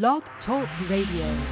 Blog 0.00 0.22
Talk 0.46 0.66
Radio. 0.88 1.46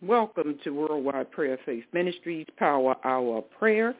Welcome 0.00 0.56
to 0.62 0.70
Worldwide 0.70 1.32
Prayer 1.32 1.58
Faith 1.66 1.82
Ministries 1.92 2.46
Power 2.56 2.94
Hour 3.04 3.38
of 3.38 3.50
Prayer 3.58 3.92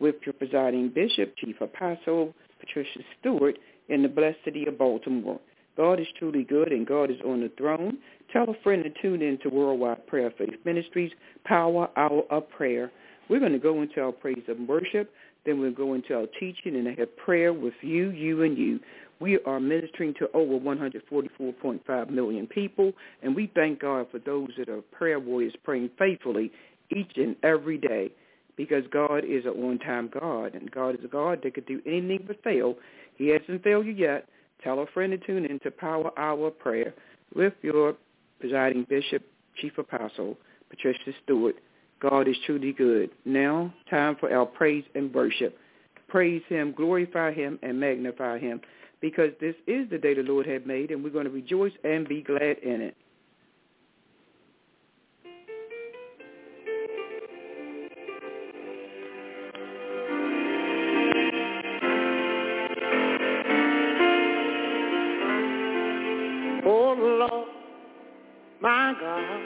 with 0.00 0.16
your 0.26 0.32
presiding 0.32 0.90
bishop, 0.92 1.36
Chief 1.36 1.54
Apostle 1.60 2.34
Patricia 2.58 2.98
Stewart 3.20 3.56
in 3.90 4.02
the 4.02 4.08
blessed 4.08 4.38
city 4.44 4.66
of 4.66 4.76
Baltimore. 4.76 5.38
God 5.76 6.00
is 6.00 6.08
truly 6.18 6.42
good 6.42 6.72
and 6.72 6.84
God 6.84 7.12
is 7.12 7.20
on 7.24 7.40
the 7.40 7.52
throne. 7.56 7.98
Tell 8.32 8.50
a 8.50 8.62
friend 8.64 8.82
to 8.82 8.90
tune 9.00 9.22
in 9.22 9.38
to 9.44 9.48
Worldwide 9.50 10.04
Prayer 10.08 10.32
Faith 10.36 10.58
Ministries 10.64 11.12
Power 11.44 11.90
Hour 11.96 12.24
of 12.32 12.50
Prayer. 12.50 12.90
We're 13.30 13.38
going 13.38 13.52
to 13.52 13.60
go 13.60 13.82
into 13.82 14.00
our 14.00 14.10
praise 14.10 14.42
and 14.48 14.66
worship. 14.66 15.12
Then 15.48 15.60
we'll 15.60 15.72
go 15.72 15.94
into 15.94 16.14
our 16.14 16.26
teaching 16.38 16.76
and 16.76 16.86
have 16.98 17.16
prayer 17.16 17.54
with 17.54 17.72
you, 17.80 18.10
you, 18.10 18.42
and 18.42 18.58
you. 18.58 18.78
We 19.18 19.38
are 19.46 19.58
ministering 19.58 20.12
to 20.18 20.28
over 20.34 20.58
144.5 20.62 22.10
million 22.10 22.46
people, 22.46 22.92
and 23.22 23.34
we 23.34 23.50
thank 23.54 23.80
God 23.80 24.08
for 24.10 24.18
those 24.18 24.50
that 24.58 24.68
are 24.68 24.82
prayer 24.82 25.18
warriors 25.18 25.54
praying 25.64 25.88
faithfully 25.98 26.52
each 26.94 27.12
and 27.16 27.34
every 27.42 27.78
day 27.78 28.10
because 28.58 28.84
God 28.92 29.24
is 29.24 29.46
an 29.46 29.52
on-time 29.52 30.10
God, 30.12 30.54
and 30.54 30.70
God 30.70 30.98
is 30.98 31.00
a 31.02 31.08
God 31.08 31.40
that 31.42 31.54
could 31.54 31.64
do 31.64 31.80
anything 31.86 32.24
but 32.26 32.42
fail. 32.44 32.74
He 33.16 33.28
hasn't 33.28 33.64
failed 33.64 33.86
you 33.86 33.92
yet. 33.92 34.28
Tell 34.62 34.80
a 34.80 34.86
friend 34.88 35.12
to 35.12 35.26
tune 35.26 35.46
in 35.46 35.60
to 35.60 35.70
Power 35.70 36.10
Hour 36.18 36.50
Prayer 36.50 36.92
with 37.34 37.54
your 37.62 37.94
presiding 38.38 38.84
bishop, 38.86 39.22
chief 39.56 39.78
apostle, 39.78 40.36
Patricia 40.68 41.12
Stewart. 41.24 41.56
God 42.00 42.28
is 42.28 42.36
truly 42.46 42.72
good. 42.72 43.10
Now, 43.24 43.72
time 43.90 44.16
for 44.20 44.32
our 44.32 44.46
praise 44.46 44.84
and 44.94 45.12
worship. 45.12 45.58
Praise 46.08 46.42
him, 46.48 46.72
glorify 46.72 47.32
him, 47.32 47.58
and 47.62 47.78
magnify 47.78 48.38
him 48.38 48.60
because 49.00 49.30
this 49.40 49.54
is 49.66 49.88
the 49.90 49.98
day 49.98 50.14
the 50.14 50.22
Lord 50.22 50.46
had 50.46 50.66
made, 50.66 50.90
and 50.90 51.02
we're 51.02 51.10
going 51.10 51.24
to 51.24 51.30
rejoice 51.30 51.72
and 51.84 52.08
be 52.08 52.22
glad 52.22 52.58
in 52.58 52.80
it. 52.80 52.96
Oh 66.64 66.94
Lord, 66.98 67.48
my 68.60 68.94
God, 69.00 69.37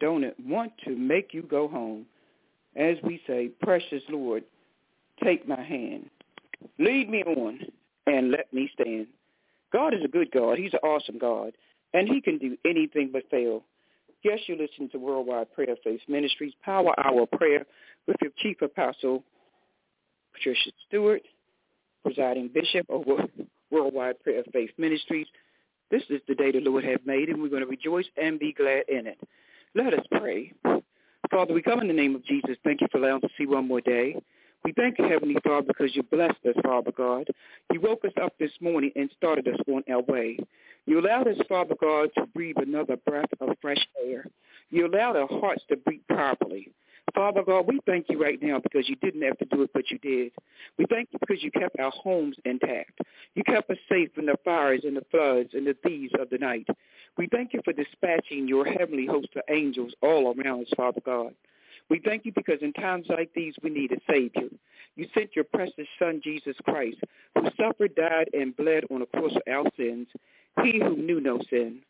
Don't 0.00 0.24
want 0.44 0.72
to 0.84 0.96
make 0.96 1.32
you 1.32 1.42
go 1.42 1.68
home? 1.68 2.06
As 2.76 2.96
we 3.02 3.20
say, 3.26 3.50
precious 3.62 4.02
Lord, 4.08 4.44
take 5.22 5.48
my 5.48 5.62
hand. 5.62 6.10
Lead 6.78 7.08
me 7.08 7.22
on 7.24 7.60
and 8.06 8.30
let 8.30 8.52
me 8.52 8.70
stand. 8.74 9.06
God 9.72 9.94
is 9.94 10.00
a 10.04 10.08
good 10.08 10.30
God. 10.30 10.58
He's 10.58 10.74
an 10.74 10.80
awesome 10.82 11.18
God. 11.18 11.52
And 11.94 12.08
he 12.08 12.20
can 12.20 12.38
do 12.38 12.56
anything 12.66 13.10
but 13.12 13.28
fail. 13.30 13.62
Yes, 14.22 14.40
you 14.46 14.56
listen 14.56 14.88
to 14.90 14.98
Worldwide 14.98 15.52
Prayer 15.52 15.76
Faith 15.84 16.00
Ministries, 16.08 16.52
Power 16.64 16.94
Hour 17.04 17.26
Prayer 17.26 17.64
with 18.06 18.16
your 18.20 18.32
Chief 18.38 18.60
Apostle, 18.60 19.22
Patricia 20.32 20.70
Stewart, 20.88 21.22
presiding 22.02 22.50
bishop 22.52 22.86
over 22.88 23.24
Worldwide 23.70 24.20
Prayer 24.22 24.42
Faith 24.52 24.70
Ministries. 24.78 25.26
This 25.90 26.02
is 26.10 26.20
the 26.26 26.34
day 26.34 26.50
the 26.50 26.60
Lord 26.60 26.84
has 26.84 26.98
made, 27.04 27.28
and 27.28 27.40
we're 27.40 27.48
going 27.48 27.62
to 27.62 27.68
rejoice 27.68 28.06
and 28.16 28.38
be 28.38 28.52
glad 28.52 28.84
in 28.88 29.06
it. 29.06 29.18
Let 29.76 29.92
us 29.92 30.06
pray. 30.10 30.54
Father, 31.30 31.52
we 31.52 31.60
come 31.60 31.80
in 31.80 31.86
the 31.86 31.92
name 31.92 32.14
of 32.14 32.24
Jesus. 32.24 32.56
Thank 32.64 32.80
you 32.80 32.86
for 32.90 32.96
allowing 32.96 33.16
us 33.16 33.20
to 33.20 33.28
see 33.36 33.44
one 33.44 33.68
more 33.68 33.82
day. 33.82 34.16
We 34.64 34.72
thank 34.72 34.98
you, 34.98 35.06
Heavenly 35.06 35.36
Father, 35.44 35.66
because 35.66 35.94
you 35.94 36.02
blessed 36.02 36.38
us, 36.48 36.54
Father 36.64 36.92
God. 36.92 37.26
You 37.70 37.82
woke 37.82 38.02
us 38.06 38.12
up 38.22 38.32
this 38.38 38.52
morning 38.62 38.90
and 38.96 39.10
started 39.18 39.46
us 39.46 39.60
on 39.68 39.82
our 39.90 40.00
way. 40.00 40.38
You 40.86 40.98
allowed 40.98 41.28
us, 41.28 41.36
Father 41.46 41.74
God, 41.78 42.08
to 42.16 42.24
breathe 42.24 42.56
another 42.56 42.96
breath 42.96 43.28
of 43.38 43.50
fresh 43.60 43.86
air. 44.02 44.24
You 44.70 44.86
allowed 44.86 45.16
our 45.16 45.28
hearts 45.28 45.62
to 45.68 45.76
beat 45.76 46.08
properly. 46.08 46.72
Father 47.14 47.42
God, 47.42 47.66
we 47.66 47.78
thank 47.84 48.06
you 48.08 48.20
right 48.20 48.38
now 48.42 48.58
because 48.58 48.88
you 48.88 48.96
didn't 48.96 49.22
have 49.22 49.38
to 49.38 49.44
do 49.46 49.62
it, 49.62 49.70
but 49.74 49.90
you 49.90 49.98
did. 49.98 50.32
We 50.78 50.86
thank 50.90 51.10
you 51.12 51.18
because 51.18 51.42
you 51.42 51.50
kept 51.50 51.78
our 51.78 51.90
homes 51.90 52.36
intact. 52.46 52.98
You 53.34 53.44
kept 53.44 53.70
us 53.70 53.78
safe 53.90 54.10
from 54.14 54.26
the 54.26 54.36
fires 54.42 54.82
and 54.84 54.96
the 54.96 55.04
floods 55.10 55.50
and 55.52 55.66
the 55.66 55.76
thieves 55.82 56.12
of 56.18 56.30
the 56.30 56.38
night. 56.38 56.66
We 57.16 57.28
thank 57.28 57.52
you 57.52 57.60
for 57.64 57.72
dispatching 57.72 58.46
your 58.46 58.66
heavenly 58.66 59.06
host 59.06 59.28
of 59.36 59.42
angels 59.48 59.92
all 60.02 60.34
around 60.34 60.66
us, 60.66 60.72
Father 60.76 61.00
God. 61.04 61.34
We 61.88 62.00
thank 62.04 62.24
you 62.24 62.32
because 62.32 62.58
in 62.62 62.72
times 62.72 63.06
like 63.08 63.30
these 63.34 63.54
we 63.62 63.70
need 63.70 63.92
a 63.92 64.12
Savior. 64.12 64.48
You 64.96 65.06
sent 65.14 65.36
your 65.36 65.44
precious 65.44 65.86
Son, 65.98 66.20
Jesus 66.22 66.56
Christ, 66.64 66.98
who 67.34 67.48
suffered, 67.56 67.94
died, 67.94 68.28
and 68.32 68.56
bled 68.56 68.84
on 68.90 69.00
the 69.00 69.06
cross 69.06 69.32
for 69.32 69.52
our 69.52 69.64
sins, 69.76 70.08
he 70.62 70.78
who 70.78 70.96
knew 70.96 71.20
no 71.20 71.38
sin. 71.48 71.80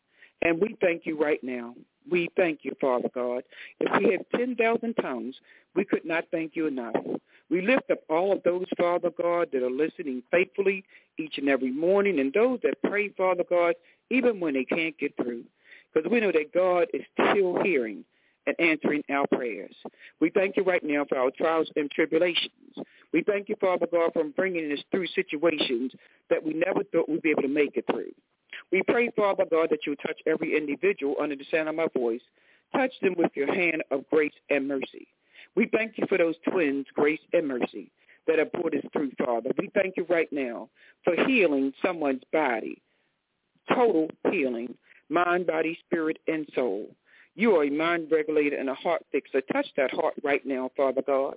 And 0.41 0.61
we 0.61 0.75
thank 0.81 1.05
you 1.05 1.17
right 1.19 1.43
now. 1.43 1.73
We 2.09 2.29
thank 2.35 2.59
you, 2.63 2.73
Father 2.79 3.09
God. 3.13 3.43
If 3.79 4.01
we 4.01 4.11
have 4.11 4.21
10,000 4.35 4.93
tongues, 4.95 5.35
we 5.75 5.85
could 5.85 6.05
not 6.05 6.25
thank 6.31 6.55
you 6.55 6.67
enough. 6.67 6.95
We 7.49 7.61
lift 7.61 7.89
up 7.91 7.99
all 8.09 8.33
of 8.33 8.43
those, 8.43 8.65
Father 8.77 9.09
God, 9.21 9.49
that 9.53 9.63
are 9.63 9.69
listening 9.69 10.23
faithfully 10.31 10.83
each 11.17 11.37
and 11.37 11.49
every 11.49 11.71
morning 11.71 12.19
and 12.19 12.33
those 12.33 12.59
that 12.63 12.81
pray, 12.83 13.09
Father 13.09 13.43
God, 13.49 13.75
even 14.09 14.39
when 14.39 14.53
they 14.53 14.65
can't 14.65 14.97
get 14.97 15.15
through. 15.15 15.43
Because 15.93 16.09
we 16.09 16.19
know 16.19 16.31
that 16.31 16.53
God 16.53 16.87
is 16.93 17.03
still 17.13 17.61
hearing 17.63 18.03
and 18.45 18.55
answering 18.59 19.03
our 19.09 19.27
prayers. 19.27 19.75
We 20.19 20.29
thank 20.29 20.57
you 20.57 20.63
right 20.63 20.83
now 20.83 21.05
for 21.07 21.17
our 21.17 21.31
trials 21.31 21.69
and 21.75 21.91
tribulations. 21.91 22.51
We 23.13 23.23
thank 23.23 23.49
you, 23.49 23.55
Father 23.59 23.87
God, 23.91 24.11
for 24.13 24.23
bringing 24.23 24.71
us 24.71 24.79
through 24.91 25.07
situations 25.07 25.91
that 26.29 26.43
we 26.43 26.53
never 26.53 26.83
thought 26.83 27.09
we'd 27.09 27.21
be 27.21 27.31
able 27.31 27.41
to 27.43 27.47
make 27.47 27.75
it 27.75 27.85
through. 27.89 28.11
We 28.71 28.81
pray, 28.87 29.09
Father 29.15 29.45
God, 29.49 29.69
that 29.69 29.85
you 29.85 29.95
touch 29.97 30.19
every 30.25 30.57
individual 30.57 31.15
under 31.21 31.35
the 31.35 31.45
sound 31.51 31.69
of 31.69 31.75
my 31.75 31.87
voice. 31.95 32.21
Touch 32.75 32.91
them 33.01 33.15
with 33.17 33.31
your 33.35 33.53
hand 33.53 33.83
of 33.91 34.07
grace 34.09 34.33
and 34.49 34.67
mercy. 34.67 35.07
We 35.55 35.69
thank 35.71 35.93
you 35.97 36.05
for 36.07 36.17
those 36.17 36.35
twins, 36.49 36.85
grace 36.93 37.19
and 37.33 37.47
mercy, 37.47 37.91
that 38.27 38.39
have 38.39 38.51
brought 38.51 38.75
us 38.75 38.83
through, 38.91 39.11
Father. 39.17 39.51
We 39.57 39.69
thank 39.73 39.95
you 39.97 40.05
right 40.09 40.31
now 40.31 40.69
for 41.03 41.15
healing 41.25 41.73
someone's 41.83 42.23
body, 42.31 42.81
total 43.73 44.09
healing, 44.31 44.75
mind, 45.09 45.47
body, 45.47 45.77
spirit, 45.85 46.19
and 46.27 46.47
soul. 46.53 46.89
You 47.37 47.55
are 47.55 47.65
a 47.65 47.69
mind 47.69 48.07
regulator 48.11 48.55
and 48.55 48.67
a 48.67 48.73
heart 48.73 49.05
fixer. 49.11 49.41
Touch 49.53 49.67
that 49.77 49.91
heart 49.91 50.15
right 50.23 50.43
now, 50.43 50.71
Father 50.75 51.03
God. 51.03 51.35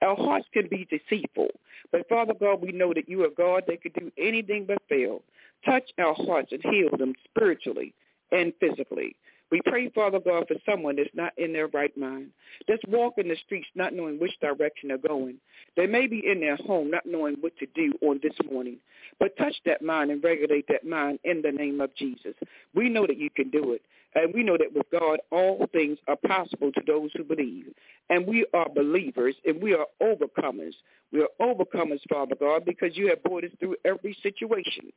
Our 0.00 0.16
hearts 0.16 0.46
can 0.50 0.66
be 0.66 0.88
deceitful, 0.90 1.48
but 1.92 2.08
Father 2.08 2.32
God, 2.32 2.62
we 2.62 2.72
know 2.72 2.94
that 2.94 3.06
you 3.06 3.22
are 3.24 3.30
God 3.36 3.64
that 3.66 3.82
could 3.82 3.92
do 3.92 4.10
anything 4.18 4.64
but 4.66 4.78
fail. 4.88 5.20
Touch 5.66 5.84
our 5.98 6.14
hearts 6.14 6.52
and 6.52 6.62
heal 6.62 6.96
them 6.96 7.12
spiritually 7.26 7.92
and 8.32 8.54
physically. 8.60 9.14
We 9.52 9.60
pray, 9.66 9.90
Father 9.90 10.18
God, 10.18 10.46
for 10.48 10.56
someone 10.64 10.96
that's 10.96 11.10
not 11.14 11.34
in 11.36 11.52
their 11.52 11.66
right 11.68 11.94
mind, 11.94 12.30
that's 12.66 12.82
walking 12.88 13.28
the 13.28 13.36
streets 13.44 13.68
not 13.74 13.92
knowing 13.92 14.18
which 14.18 14.32
direction 14.40 14.88
they're 14.88 14.96
going. 14.96 15.36
They 15.76 15.86
may 15.86 16.06
be 16.06 16.22
in 16.26 16.40
their 16.40 16.56
home 16.56 16.90
not 16.90 17.04
knowing 17.04 17.36
what 17.40 17.54
to 17.58 17.66
do 17.74 17.92
on 18.00 18.18
this 18.22 18.32
morning. 18.50 18.78
But 19.20 19.36
touch 19.36 19.54
that 19.66 19.82
mind 19.82 20.10
and 20.10 20.24
regulate 20.24 20.66
that 20.68 20.86
mind 20.86 21.18
in 21.24 21.42
the 21.42 21.52
name 21.52 21.82
of 21.82 21.94
Jesus. 21.96 22.34
We 22.74 22.88
know 22.88 23.06
that 23.06 23.18
you 23.18 23.28
can 23.28 23.50
do 23.50 23.72
it. 23.74 23.82
And 24.14 24.32
we 24.32 24.42
know 24.42 24.56
that 24.56 24.74
with 24.74 24.86
God, 24.90 25.20
all 25.30 25.68
things 25.72 25.98
are 26.08 26.16
possible 26.16 26.72
to 26.72 26.80
those 26.86 27.10
who 27.14 27.22
believe. 27.22 27.66
And 28.08 28.26
we 28.26 28.46
are 28.54 28.68
believers 28.70 29.34
and 29.44 29.62
we 29.62 29.74
are 29.74 29.86
overcomers. 30.02 30.74
We 31.12 31.20
are 31.20 31.28
overcomers, 31.40 32.00
Father 32.10 32.36
God, 32.40 32.64
because 32.64 32.96
you 32.96 33.08
have 33.08 33.22
brought 33.22 33.44
us 33.44 33.50
through 33.60 33.76
every 33.84 34.16
situation, 34.22 34.92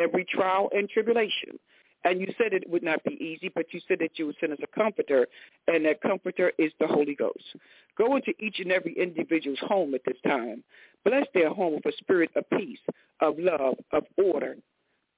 every 0.00 0.24
trial 0.24 0.68
and 0.72 0.88
tribulation. 0.88 1.58
And 2.04 2.20
you 2.20 2.28
said 2.38 2.52
it 2.52 2.68
would 2.68 2.84
not 2.84 3.02
be 3.04 3.14
easy, 3.14 3.50
but 3.52 3.66
you 3.72 3.80
said 3.88 3.98
that 4.00 4.18
you 4.18 4.26
would 4.26 4.36
send 4.38 4.52
us 4.52 4.58
a 4.62 4.78
comforter, 4.78 5.26
and 5.66 5.84
that 5.84 6.00
comforter 6.00 6.52
is 6.58 6.70
the 6.78 6.86
Holy 6.86 7.14
Ghost. 7.14 7.56
Go 7.98 8.14
into 8.16 8.32
each 8.38 8.60
and 8.60 8.70
every 8.70 8.96
individual's 8.96 9.58
home 9.60 9.94
at 9.94 10.02
this 10.06 10.16
time. 10.24 10.62
Bless 11.04 11.26
their 11.34 11.52
home 11.52 11.74
with 11.74 11.86
a 11.86 11.96
spirit 11.98 12.30
of 12.36 12.48
peace, 12.50 12.78
of 13.20 13.34
love, 13.38 13.74
of 13.92 14.04
order. 14.16 14.56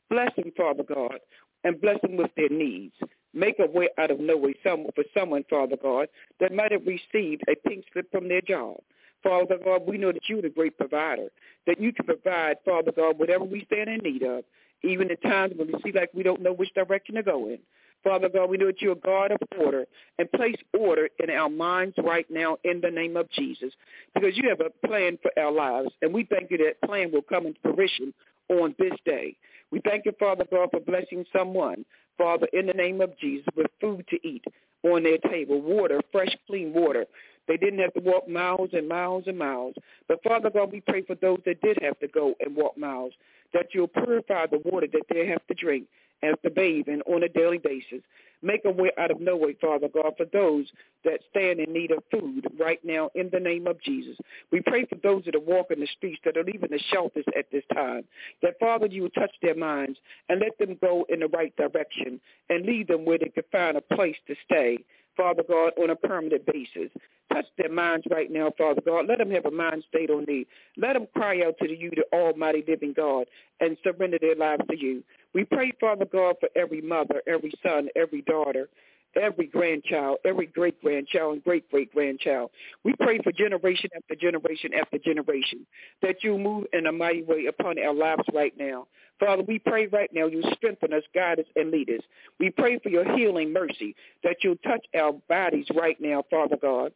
Bless 0.08 0.34
them, 0.36 0.52
Father 0.56 0.82
God, 0.82 1.18
and 1.64 1.80
bless 1.80 2.00
them 2.00 2.16
with 2.16 2.30
their 2.36 2.48
needs. 2.48 2.94
Make 3.34 3.58
a 3.58 3.66
way 3.66 3.90
out 3.98 4.10
of 4.10 4.20
no 4.20 4.36
way 4.36 4.54
some, 4.64 4.86
for 4.94 5.04
someone, 5.12 5.44
Father 5.50 5.76
God, 5.80 6.08
that 6.40 6.54
might 6.54 6.72
have 6.72 6.86
received 6.86 7.42
a 7.48 7.68
pink 7.68 7.84
slip 7.92 8.10
from 8.10 8.28
their 8.28 8.40
job. 8.40 8.78
Father 9.22 9.58
God, 9.62 9.82
we 9.86 9.98
know 9.98 10.12
that 10.12 10.28
you're 10.28 10.42
the 10.42 10.48
great 10.48 10.78
provider, 10.78 11.28
that 11.66 11.80
you 11.80 11.92
can 11.92 12.06
provide, 12.06 12.56
Father 12.64 12.92
God, 12.92 13.18
whatever 13.18 13.44
we 13.44 13.64
stand 13.66 13.90
in 13.90 13.98
need 13.98 14.22
of 14.22 14.44
even 14.82 15.10
at 15.10 15.22
times 15.22 15.54
when 15.56 15.68
we 15.68 15.74
see 15.84 15.92
like 15.92 16.10
we 16.14 16.22
don't 16.22 16.42
know 16.42 16.52
which 16.52 16.72
direction 16.74 17.16
to 17.16 17.22
go 17.22 17.48
in. 17.48 17.58
Father 18.04 18.28
God, 18.28 18.48
we 18.48 18.56
know 18.56 18.66
that 18.66 18.80
you're 18.80 18.92
a 18.92 18.96
God 18.96 19.32
of 19.32 19.38
order 19.58 19.84
and 20.18 20.30
place 20.32 20.56
order 20.78 21.08
in 21.18 21.30
our 21.30 21.48
minds 21.48 21.96
right 22.02 22.26
now 22.30 22.56
in 22.64 22.80
the 22.80 22.90
name 22.90 23.16
of 23.16 23.28
Jesus 23.30 23.72
because 24.14 24.36
you 24.36 24.48
have 24.48 24.60
a 24.60 24.86
plan 24.86 25.18
for 25.20 25.32
our 25.38 25.50
lives 25.50 25.90
and 26.00 26.14
we 26.14 26.24
thank 26.24 26.50
you 26.50 26.58
that 26.58 26.80
plan 26.86 27.10
will 27.12 27.22
come 27.22 27.46
into 27.46 27.60
fruition 27.62 28.14
on 28.48 28.74
this 28.78 28.92
day. 29.04 29.36
We 29.70 29.80
thank 29.80 30.04
you, 30.06 30.12
Father 30.18 30.44
God, 30.50 30.70
for 30.70 30.80
blessing 30.80 31.24
someone, 31.36 31.84
Father, 32.16 32.46
in 32.52 32.66
the 32.66 32.72
name 32.72 33.00
of 33.00 33.18
Jesus, 33.18 33.46
with 33.56 33.66
food 33.80 34.04
to 34.08 34.16
eat 34.26 34.44
on 34.84 35.02
their 35.02 35.18
table, 35.18 35.60
water, 35.60 36.00
fresh, 36.12 36.34
clean 36.46 36.72
water. 36.72 37.04
They 37.48 37.56
didn't 37.56 37.80
have 37.80 37.94
to 37.94 38.00
walk 38.00 38.28
miles 38.28 38.70
and 38.72 38.88
miles 38.88 39.24
and 39.26 39.38
miles. 39.38 39.74
But 40.06 40.22
Father 40.22 40.50
God, 40.50 40.70
we 40.70 40.80
pray 40.80 41.02
for 41.02 41.16
those 41.16 41.40
that 41.46 41.60
did 41.62 41.78
have 41.82 41.98
to 42.00 42.08
go 42.08 42.34
and 42.40 42.54
walk 42.54 42.78
miles 42.78 43.12
that 43.52 43.68
you'll 43.72 43.88
purify 43.88 44.46
the 44.46 44.60
water 44.64 44.86
that 44.92 45.04
they 45.08 45.26
have 45.26 45.46
to 45.46 45.54
drink 45.54 45.86
and 46.22 46.36
to 46.42 46.50
bathe 46.50 46.88
in 46.88 47.00
on 47.02 47.22
a 47.22 47.28
daily 47.28 47.58
basis. 47.58 48.02
Make 48.40 48.64
a 48.64 48.70
way 48.70 48.92
out 48.98 49.10
of 49.10 49.20
no 49.20 49.36
way, 49.36 49.56
Father 49.60 49.88
God, 49.88 50.12
for 50.16 50.26
those 50.32 50.66
that 51.04 51.20
stand 51.30 51.58
in 51.58 51.72
need 51.72 51.90
of 51.90 52.04
food 52.10 52.46
right 52.58 52.78
now 52.84 53.10
in 53.16 53.30
the 53.32 53.40
name 53.40 53.66
of 53.66 53.82
Jesus. 53.82 54.16
We 54.52 54.60
pray 54.60 54.84
for 54.84 54.94
those 55.02 55.24
that 55.24 55.34
are 55.34 55.40
walking 55.40 55.80
the 55.80 55.88
streets, 55.96 56.20
that 56.24 56.36
are 56.36 56.44
leaving 56.44 56.70
the 56.70 56.80
shelters 56.92 57.24
at 57.36 57.46
this 57.50 57.64
time, 57.74 58.04
that, 58.42 58.58
Father, 58.60 58.86
you 58.86 59.02
will 59.02 59.10
touch 59.10 59.34
their 59.42 59.56
minds 59.56 59.98
and 60.28 60.40
let 60.40 60.56
them 60.58 60.78
go 60.80 61.04
in 61.08 61.20
the 61.20 61.28
right 61.28 61.54
direction 61.56 62.20
and 62.48 62.64
lead 62.64 62.86
them 62.86 63.04
where 63.04 63.18
they 63.18 63.30
can 63.30 63.44
find 63.50 63.76
a 63.76 63.80
place 63.80 64.16
to 64.28 64.36
stay 64.44 64.78
Father 65.18 65.42
God, 65.46 65.72
on 65.76 65.90
a 65.90 65.96
permanent 65.96 66.46
basis. 66.46 66.90
Touch 67.32 67.44
their 67.58 67.70
minds 67.70 68.06
right 68.10 68.30
now, 68.30 68.52
Father 68.56 68.80
God. 68.80 69.06
Let 69.08 69.18
them 69.18 69.30
have 69.32 69.44
a 69.44 69.50
mind 69.50 69.84
state 69.88 70.10
on 70.10 70.24
thee. 70.24 70.46
Let 70.76 70.94
them 70.94 71.08
cry 71.14 71.42
out 71.44 71.58
to 71.58 71.68
you, 71.68 71.90
the 71.90 72.04
almighty 72.16 72.64
living 72.66 72.94
God, 72.96 73.26
and 73.60 73.76
surrender 73.82 74.18
their 74.20 74.36
lives 74.36 74.62
to 74.70 74.78
you. 74.78 75.02
We 75.34 75.44
pray, 75.44 75.72
Father 75.80 76.06
God, 76.06 76.36
for 76.40 76.48
every 76.56 76.80
mother, 76.80 77.20
every 77.26 77.52
son, 77.62 77.88
every 77.96 78.22
daughter, 78.22 78.68
every 79.16 79.46
grandchild, 79.46 80.18
every 80.24 80.46
great-grandchild 80.46 81.34
and 81.34 81.44
great-great-grandchild. 81.44 82.50
We 82.84 82.94
pray 83.00 83.18
for 83.22 83.32
generation 83.32 83.90
after 83.96 84.14
generation 84.14 84.70
after 84.74 84.98
generation 84.98 85.66
that 86.02 86.22
you 86.22 86.38
move 86.38 86.66
in 86.72 86.86
a 86.86 86.92
mighty 86.92 87.22
way 87.22 87.46
upon 87.46 87.78
our 87.78 87.94
lives 87.94 88.24
right 88.32 88.52
now. 88.58 88.86
Father, 89.18 89.42
we 89.42 89.58
pray 89.58 89.86
right 89.88 90.10
now 90.12 90.26
you 90.26 90.42
strengthen 90.54 90.92
us, 90.92 91.02
guide 91.14 91.40
us, 91.40 91.46
and 91.56 91.70
lead 91.70 91.90
us. 91.90 92.02
We 92.38 92.50
pray 92.50 92.78
for 92.78 92.88
your 92.88 93.16
healing 93.16 93.52
mercy, 93.52 93.96
that 94.22 94.44
you 94.44 94.56
touch 94.64 94.84
our 94.96 95.12
bodies 95.28 95.66
right 95.74 95.96
now, 96.00 96.22
Father 96.30 96.56
God. 96.60 96.92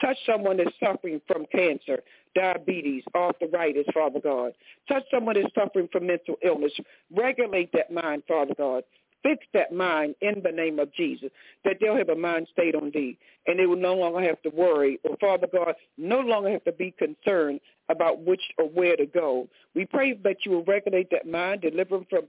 Touch 0.00 0.16
someone 0.26 0.58
that's 0.58 0.70
suffering 0.78 1.20
from 1.26 1.46
cancer, 1.50 2.00
diabetes, 2.34 3.02
arthritis, 3.14 3.86
Father 3.94 4.20
God. 4.20 4.52
Touch 4.88 5.04
someone 5.10 5.36
that's 5.40 5.54
suffering 5.54 5.88
from 5.90 6.06
mental 6.06 6.36
illness. 6.44 6.72
Regulate 7.14 7.72
that 7.72 7.90
mind, 7.90 8.22
Father 8.28 8.54
God. 8.56 8.84
Fix 9.26 9.44
that 9.54 9.72
mind 9.72 10.14
in 10.20 10.40
the 10.44 10.52
name 10.52 10.78
of 10.78 10.92
Jesus, 10.94 11.30
that 11.64 11.78
they'll 11.80 11.96
have 11.96 12.10
a 12.10 12.14
mind 12.14 12.46
stayed 12.52 12.76
on 12.76 12.92
thee, 12.94 13.18
and 13.48 13.58
they 13.58 13.66
will 13.66 13.76
no 13.76 13.94
longer 13.94 14.20
have 14.20 14.40
to 14.42 14.50
worry, 14.50 15.00
or 15.02 15.16
Father 15.16 15.48
God, 15.52 15.74
no 15.98 16.20
longer 16.20 16.50
have 16.50 16.62
to 16.64 16.72
be 16.72 16.94
concerned 16.96 17.60
about 17.88 18.20
which 18.20 18.42
or 18.56 18.66
where 18.68 18.94
to 18.96 19.06
go. 19.06 19.48
We 19.74 19.84
pray 19.84 20.14
that 20.22 20.44
you 20.44 20.52
will 20.52 20.64
regulate 20.64 21.10
that 21.10 21.26
mind, 21.26 21.62
deliver 21.62 21.96
them 21.96 22.06
from 22.08 22.26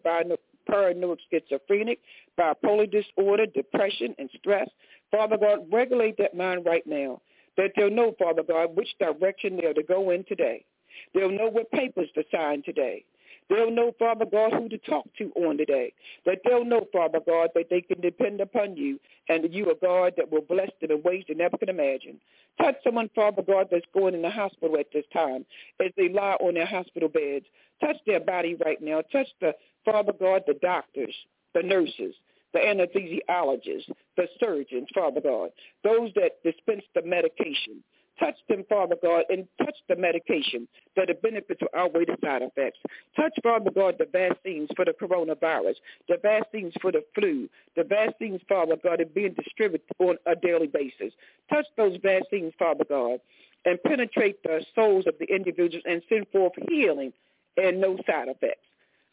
paranoid 0.68 1.20
schizophrenic, 1.30 2.00
bipolar 2.40 2.90
disorder, 2.90 3.46
depression, 3.46 4.16
and 4.18 4.30
stress. 4.40 4.68
Father 5.12 5.38
God, 5.38 5.72
regulate 5.72 6.18
that 6.18 6.36
mind 6.36 6.66
right 6.66 6.86
now, 6.88 7.22
that 7.58 7.74
they'll 7.76 7.92
know, 7.92 8.16
Father 8.18 8.44
God, 8.44 8.76
which 8.76 8.90
direction 9.00 9.58
they're 9.58 9.74
to 9.74 9.84
go 9.84 10.10
in 10.10 10.24
today. 10.24 10.66
They'll 11.14 11.30
know 11.30 11.50
what 11.50 11.70
papers 11.72 12.10
to 12.16 12.24
sign 12.32 12.64
today. 12.64 13.06
They'll 13.50 13.72
know, 13.72 13.94
Father 13.98 14.26
God, 14.26 14.54
who 14.54 14.68
to 14.70 14.78
talk 14.80 15.06
to 15.18 15.32
on 15.36 15.58
today. 15.58 15.94
That 16.26 16.40
they'll 16.44 16.66
know, 16.66 16.86
Father 16.92 17.20
God, 17.26 17.50
that 17.56 17.70
they 17.70 17.82
can 17.82 18.02
depend 18.02 18.42
upon 18.42 18.76
you 18.76 19.00
and 19.30 19.44
that 19.44 19.54
you 19.54 19.70
are 19.70 19.76
God 19.82 20.14
that 20.18 20.32
will 20.32 20.42
bless 20.42 20.70
them 20.82 20.92
in 20.92 21.02
ways 21.04 21.24
they 21.28 21.34
never 21.34 21.58
can 21.58 21.70
imagine. 21.70 22.20
Touch 22.62 22.76
someone, 22.84 23.10
Father 23.16 23.42
God, 23.42 23.68
that's 23.72 23.86
going 23.94 24.16
in 24.16 24.22
the 24.22 24.30
hospital 24.30 24.78
at 24.78 24.88
this 24.94 25.06
time 25.14 25.46
as 25.84 25.92
they 25.96 26.10
lie 26.10 26.36
on 26.42 26.56
their 26.56 26.66
hospital 26.66 27.10
beds. 27.10 27.46
Touch 27.80 27.98
their 28.06 28.20
body 28.20 28.58
right 28.66 28.82
now. 28.82 29.02
Touch 29.12 29.28
the, 29.40 29.54
Father 29.86 30.14
God, 30.20 30.44
the 30.48 30.56
doctors, 30.56 31.16
the 31.54 31.64
nurses, 31.64 32.16
the 32.54 32.60
anesthesiologists, 32.60 33.90
the 34.16 34.28
surgeons, 34.40 34.88
Father 34.94 35.22
God, 35.22 35.52
those 35.84 36.12
that 36.16 36.44
dispense 36.44 36.84
the 36.96 37.02
medication. 37.04 37.84
Touch 38.20 38.36
them, 38.50 38.64
Father 38.68 38.96
God, 39.02 39.24
and 39.30 39.48
touch 39.60 39.76
the 39.88 39.96
medication 39.96 40.68
that 40.96 41.08
the 41.08 41.14
benefits 41.14 41.62
will 41.62 41.80
outweigh 41.80 42.06
the 42.06 42.18
side 42.24 42.42
effects. 42.42 42.80
Touch, 43.16 43.34
Father 43.44 43.70
God, 43.70 43.96
the 44.00 44.08
vaccines 44.12 44.70
for 44.76 44.86
the 44.86 44.94
coronavirus, 44.94 45.76
the 46.08 46.18
vaccines 46.22 46.74
for 46.82 46.92
the 46.92 47.04
flu, 47.14 47.48
the 47.76 47.84
vaccines, 47.84 48.42
Father 48.50 48.76
God, 48.84 49.02
are 49.02 49.06
being 49.06 49.34
distributed 49.34 49.88
on 50.00 50.18
a 50.26 50.36
daily 50.36 50.68
basis. 50.68 51.14
Touch 51.50 51.66
those 51.78 51.98
vaccines, 52.02 52.54
Father 52.58 52.86
God, 52.90 53.20
and 53.66 53.82
penetrate 53.84 54.42
the 54.44 54.66
souls 54.74 55.06
of 55.08 55.16
the 55.20 55.26
individuals 55.26 55.84
and 55.86 56.02
send 56.10 56.28
forth 56.32 56.54
healing 56.70 57.14
and 57.58 57.80
no 57.80 57.98
side 58.08 58.30
effects. 58.30 58.66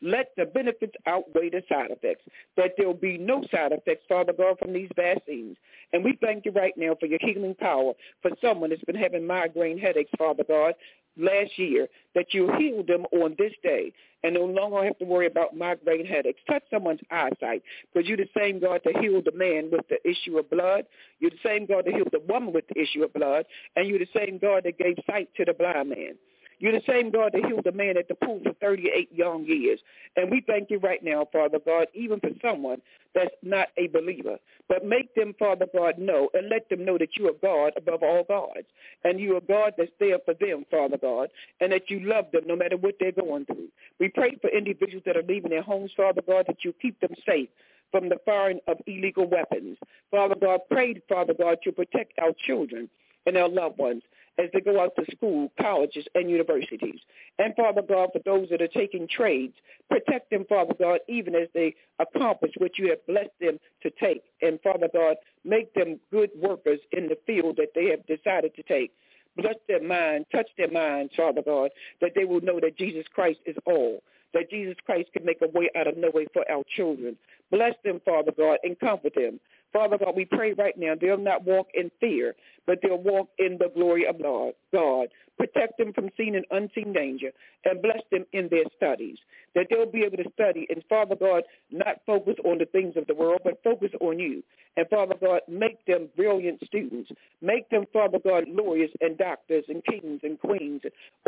Let 0.03 0.33
the 0.37 0.45
benefits 0.45 0.95
outweigh 1.07 1.51
the 1.51 1.63
side 1.69 1.91
effects, 1.91 2.25
that 2.57 2.73
there 2.77 2.87
will 2.87 2.95
be 2.95 3.17
no 3.17 3.43
side 3.51 3.73
effects, 3.73 4.05
Father 4.09 4.33
God, 4.33 4.59
from 4.59 4.73
these 4.73 4.91
vaccines. 4.97 5.57
And 5.93 6.05
we 6.05 6.19
thank 6.21 6.45
you 6.45 6.53
right 6.53 6.75
now 6.77 6.95
for 6.99 7.07
your 7.07 7.21
healing 7.23 7.55
power 7.55 7.93
for 8.21 8.31
someone 8.41 8.71
that's 8.71 8.85
been 8.85 8.97
having 8.97 9.27
migraine 9.27 9.79
headaches, 9.79 10.11
Father 10.19 10.45
God, 10.47 10.75
last 11.17 11.59
year, 11.59 11.89
that 12.15 12.35
you 12.35 12.51
healed 12.59 12.87
them 12.87 13.07
on 13.13 13.35
this 13.39 13.53
day 13.63 13.93
and 14.25 14.35
no 14.35 14.45
longer 14.47 14.83
have 14.85 14.99
to 14.99 15.05
worry 15.05 15.27
about 15.27 15.57
migraine 15.57 16.07
headaches. 16.07 16.41
Touch 16.49 16.63
someone's 16.71 17.01
eyesight 17.11 17.63
because 17.93 18.09
you're 18.09 18.17
the 18.17 18.29
same 18.37 18.59
God 18.59 18.81
that 18.85 18.97
healed 18.97 19.27
the 19.27 19.33
man 19.33 19.69
with 19.71 19.87
the 19.89 19.99
issue 20.09 20.39
of 20.39 20.49
blood. 20.51 20.87
You're 21.21 21.31
the 21.31 21.49
same 21.49 21.67
God 21.67 21.85
that 21.85 21.95
healed 21.95 22.09
the 22.11 22.23
woman 22.27 22.53
with 22.53 22.67
the 22.69 22.81
issue 22.81 23.05
of 23.05 23.13
blood. 23.13 23.45
And 23.77 23.87
you're 23.87 23.99
the 23.99 24.09
same 24.17 24.39
God 24.39 24.65
that 24.65 24.79
gave 24.79 24.97
sight 25.07 25.29
to 25.37 25.45
the 25.45 25.53
blind 25.53 25.91
man. 25.91 26.15
You're 26.59 26.73
the 26.73 26.83
same 26.87 27.11
God 27.11 27.33
that 27.33 27.45
healed 27.45 27.65
the 27.65 27.73
man 27.73 27.97
at 27.97 28.09
the 28.09 28.15
pool 28.15 28.41
for 28.43 28.53
38 28.55 29.13
young 29.13 29.45
years. 29.45 29.81
And 30.17 30.31
we 30.31 30.43
thank 30.47 30.71
you 30.71 30.79
right 30.79 31.03
now, 31.03 31.27
Father 31.33 31.59
God, 31.65 31.89
even 31.95 32.21
for 32.21 32.31
someone 32.41 32.81
that's 33.15 33.35
not 33.43 33.69
a 33.77 33.89
believer. 33.89 34.39
But 34.69 34.85
make 34.85 35.15
them, 35.15 35.35
Father 35.39 35.67
God, 35.75 35.99
know 35.99 36.31
and 36.35 36.49
let 36.49 36.69
them 36.69 36.85
know 36.85 36.99
that 36.99 37.17
you 37.17 37.29
are 37.29 37.35
God 37.43 37.73
above 37.77 38.03
all 38.03 38.25
gods. 38.25 38.67
And 39.05 39.21
you 39.21 39.37
are 39.37 39.41
God 39.41 39.75
that's 39.77 39.93
there 40.01 40.19
for 40.25 40.35
them, 40.35 40.65
Father 40.71 40.99
God, 40.99 41.29
and 41.61 41.73
that 41.73 41.91
you 41.91 42.01
love 42.01 42.27
them 42.33 42.45
no 42.47 42.57
matter 42.57 42.77
what 42.77 42.97
they're 42.99 43.13
going 43.13 43.47
through. 43.47 43.69
We 43.99 44.09
pray 44.09 44.37
for 44.41 44.51
individuals 44.51 45.05
that 45.07 45.17
are 45.17 45.23
leaving 45.23 45.51
their 45.51 45.63
homes, 45.63 45.93
Father 45.97 46.23
God, 46.27 46.47
that 46.49 46.65
you 46.65 46.73
keep 46.81 46.99
them 47.01 47.15
safe 47.27 47.49
from 47.91 48.09
the 48.09 48.19
firing 48.25 48.59
of 48.67 48.79
illegal 48.87 49.29
weapons. 49.29 49.79
Father 50.11 50.35
God, 50.35 50.61
pray, 50.71 51.01
Father 51.09 51.35
God, 51.35 51.59
to 51.63 51.73
protect 51.73 52.19
our 52.19 52.33
children 52.47 52.89
and 53.27 53.37
our 53.37 53.49
loved 53.49 53.79
ones 53.79 54.03
as 54.39 54.47
they 54.53 54.61
go 54.61 54.81
out 54.81 54.93
to 54.97 55.17
school, 55.17 55.53
colleges, 55.61 56.05
and 56.15 56.31
universities. 56.31 57.01
And 57.39 57.55
Father 57.55 57.83
God, 57.83 58.11
for 58.13 58.21
those 58.25 58.49
that 58.51 58.63
are 58.63 58.69
taking 58.69 59.07
trades, 59.09 59.55
protect 59.89 60.31
them, 60.31 60.45
Father 60.49 60.75
God, 60.79 61.01
even 61.09 61.35
as 61.35 61.49
they 61.55 61.75
accomplish 61.99 62.53
what 62.59 62.79
you 62.79 62.91
have 62.91 63.07
blessed 63.07 63.39
them 63.41 63.59
to 63.83 63.91
take. 63.91 64.23
And 64.43 64.61
Father 64.63 64.89
God, 64.93 65.17
make 65.45 65.73
them 65.75 66.01
good 66.11 66.31
workers 66.37 66.81
in 66.93 67.09
the 67.09 67.19
field 67.27 67.57
that 67.57 67.73
they 67.75 67.87
have 67.87 68.07
decided 68.07 68.55
to 68.57 68.63
take. 68.63 68.93
Bless 69.37 69.57
their 69.67 69.83
mind, 69.83 70.27
touch 70.31 70.49
their 70.57 70.71
minds, 70.71 71.13
Father 71.17 71.43
God, 71.45 71.71
that 72.01 72.13
they 72.15 72.25
will 72.25 72.41
know 72.41 72.61
that 72.61 72.79
Jesus 72.79 73.05
Christ 73.13 73.41
is 73.47 73.57
all, 73.67 74.03
that 74.33 74.51
Jesus 74.51 74.77
Christ 74.87 75.11
can 75.13 75.25
make 75.25 75.41
a 75.43 75.49
way 75.49 75.71
out 75.77 75.89
of 75.89 75.97
no 75.97 76.11
way 76.15 76.27
for 76.33 76.49
our 76.51 76.63
children. 76.77 77.17
Bless 77.51 77.75
them, 77.85 78.01
Father 78.05 78.33
God, 78.37 78.59
and 78.63 78.79
comfort 78.79 79.15
them. 79.15 79.41
Father 79.75 79.99
God, 79.99 80.15
we 80.17 80.25
pray 80.25 80.53
right 80.53 80.79
now 80.79 80.95
they'll 80.99 81.19
not 81.19 81.45
walk 81.45 81.67
in 81.75 81.91
fear, 81.99 82.37
but 82.65 82.79
they'll 82.81 82.97
walk 82.97 83.29
in 83.39 83.59
the 83.59 83.71
glory 83.75 84.07
of 84.07 84.23
God. 84.23 85.09
Protect 85.37 85.79
them 85.79 85.93
from 85.93 86.11
seen 86.17 86.37
and 86.37 86.47
unseen 86.53 86.93
danger 86.93 87.33
and 87.65 87.83
bless 87.83 88.01
them 88.13 88.25
in 88.33 88.49
their 88.53 88.63
studies, 88.77 89.19
that 89.57 89.67
they'll 89.69 89.91
be 89.91 90.05
able 90.05 90.19
to 90.19 90.31
study 90.33 90.65
and, 90.71 90.85
Father 90.89 91.17
God, 91.17 91.43
not 91.73 91.97
focus 92.07 92.37
on 92.45 92.59
the 92.59 92.67
things 92.67 92.95
of 92.97 93.09
the 93.09 93.15
world, 93.17 93.41
but 93.43 93.61
focus 93.65 93.91
on 94.01 94.21
you. 94.21 94.45
And, 94.77 94.89
Father 94.89 95.17
God, 95.21 95.41
make 95.49 95.85
them 95.87 96.09
brilliant 96.17 96.61
students. 96.65 97.11
Make 97.43 97.69
them, 97.71 97.85
Father 97.93 98.19
God, 98.23 98.45
lawyers 98.47 98.91
and 99.01 99.19
doctors 99.19 99.65
and 99.69 99.85
kings 99.85 100.21
and 100.23 100.39
queens. 100.39 100.83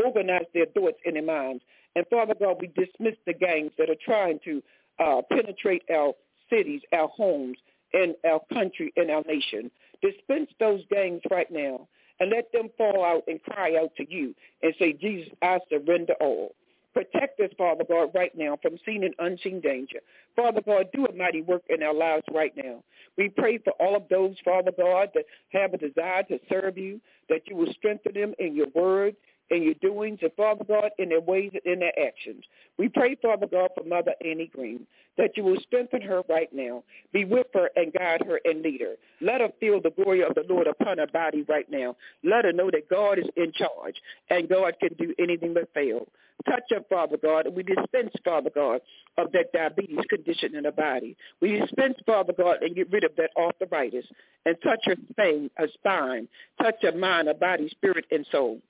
Organize 0.05 0.47
their 0.55 0.67
thoughts 0.67 0.99
in 1.05 1.15
their 1.15 1.25
minds. 1.25 1.65
And, 1.97 2.07
Father 2.09 2.35
God, 2.39 2.59
we 2.61 2.69
dismiss 2.69 3.17
the 3.27 3.35
gangs 3.35 3.73
that 3.77 3.91
are 3.91 3.97
trying 4.05 4.39
to 4.45 4.63
uh, 5.01 5.23
penetrate 5.33 5.83
our 5.93 6.13
cities, 6.49 6.83
our 6.93 7.09
homes, 7.09 7.57
in 7.97 8.15
our 8.31 8.41
country, 8.53 8.93
in 8.97 9.11
our 9.11 9.23
nation. 9.27 9.71
Dispense 10.03 10.51
those 10.61 10.83
gangs 10.91 11.23
right 11.31 11.51
now 11.51 11.89
and 12.21 12.31
let 12.31 12.51
them 12.53 12.69
fall 12.79 13.05
out 13.05 13.25
and 13.27 13.43
cry 13.43 13.77
out 13.81 13.91
to 13.97 14.05
you 14.09 14.35
and 14.63 14.75
say, 14.79 14.93
Jesus, 14.93 15.33
I 15.43 15.59
surrender 15.69 16.15
all. 16.21 16.55
Protect 16.95 17.39
us, 17.41 17.51
Father 17.59 17.85
God, 17.87 18.11
right 18.15 18.33
now 18.35 18.57
from 18.63 18.79
seen 18.87 19.05
and 19.05 19.15
unseen 19.19 19.61
danger. 19.61 19.99
Father 20.35 20.63
God, 20.63 20.87
do 20.95 21.05
a 21.05 21.15
mighty 21.15 21.43
work 21.43 21.63
in 21.69 21.83
our 21.83 21.93
lives 21.93 22.25
right 22.33 22.55
now. 22.57 22.83
We 23.19 23.29
pray 23.29 23.59
for 23.59 23.75
all 23.75 23.97
of 23.97 24.05
those, 24.09 24.35
Father 24.43 24.73
God, 24.77 25.11
that 25.15 25.25
have 25.51 25.75
a 25.75 25.79
desire 25.79 26.23
to 26.25 26.39
serve 26.49 26.79
you, 26.79 27.01
that 27.29 27.43
you 27.49 27.57
will 27.57 27.73
strengthen 27.75 28.15
them 28.15 28.33
in 28.39 28.57
your 28.57 28.69
word, 28.75 29.15
in 29.51 29.63
your 29.63 29.75
doings, 29.75 30.19
and 30.23 30.33
Father 30.37 30.65
God, 30.65 30.91
in 30.99 31.09
their 31.09 31.21
ways 31.21 31.51
and 31.55 31.73
in 31.73 31.81
their 31.81 31.99
actions. 31.99 32.45
We 32.79 32.89
pray, 32.89 33.17
Father 33.21 33.47
God, 33.47 33.71
for 33.77 33.85
Mother 33.85 34.15
Annie 34.25 34.51
Green, 34.55 34.87
that 35.17 35.37
you 35.37 35.45
will 35.45 35.61
strengthen 35.61 36.03
her 36.03 36.23
right 36.29 36.53
now. 36.53 36.83
Be 37.13 37.25
with 37.25 37.47
her 37.55 37.71
and 37.77 37.93
guide 37.93 38.23
her 38.27 38.41
and 38.45 38.63
lead 38.63 38.81
her. 38.81 38.95
Let 39.21 39.41
her 39.41 39.49
feel 39.61 39.81
the 39.81 39.91
glory 39.91 40.23
of 40.23 40.35
the 40.35 40.45
Lord 40.49 40.67
upon 40.67 40.99
her 40.99 41.07
body 41.07 41.45
right 41.49 41.71
now. 41.71 41.97
Let 42.23 42.45
her 42.45 42.53
know 42.53 42.71
that 42.71 42.89
God 42.91 43.19
is 43.19 43.27
in 43.37 43.53
charge 43.53 43.97
and 44.29 44.49
God 44.49 44.75
can 44.81 44.95
do 44.99 45.15
anything 45.19 45.55
but 45.55 45.73
fail. 45.73 46.07
Touch 46.45 46.65
her, 46.71 46.81
Father 46.91 47.17
God, 47.17 47.47
and 47.47 47.57
we 47.57 47.63
dispense, 47.63 48.13
Father 48.25 48.51
God, 48.55 48.81
of 49.17 49.33
that 49.33 49.53
diabetes 49.53 50.05
condition 50.09 50.55
in 50.55 50.65
her 50.65 50.73
body. 50.73 51.17
We 51.41 51.59
dispense, 51.59 51.97
Father 52.05 52.35
God, 52.37 52.59
and 52.63 52.77
get 52.77 52.93
rid 52.93 53.05
of 53.05 53.13
that 53.17 53.31
arthritis 53.37 54.05
and 54.45 54.57
touch 54.63 54.81
her 54.85 54.97
spine, 55.11 55.51
her 55.57 55.69
spine, 55.75 56.29
touch 56.61 56.77
her 56.83 56.93
mind, 56.93 57.29
her 57.29 57.35
body, 57.35 57.69
spirit, 57.71 58.05
and 58.11 58.27
soul. 58.31 58.61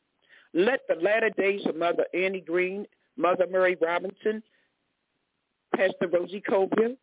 Let 0.57 0.81
the 0.88 0.95
latter 0.95 1.29
days 1.37 1.61
of 1.66 1.77
Mother 1.77 2.07
Annie 2.14 2.40
Green, 2.40 2.87
Mother 3.19 3.45
Mary 3.47 3.77
Robinson, 3.79 4.42
Pastor 5.75 6.09
Rosie 6.11 6.42
Cobia, 6.49 6.97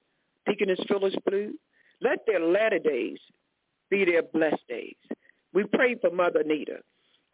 Deaconess 0.47 0.79
Phyllis 0.87 1.13
Blue, 1.23 1.53
let 2.01 2.25
their 2.25 2.39
latter 2.39 2.79
days 2.79 3.19
be 3.91 4.05
their 4.05 4.23
blessed 4.23 4.67
days. 4.67 4.95
We 5.53 5.65
pray 5.65 5.93
for 6.01 6.09
Mother 6.09 6.43
Nita, 6.43 6.77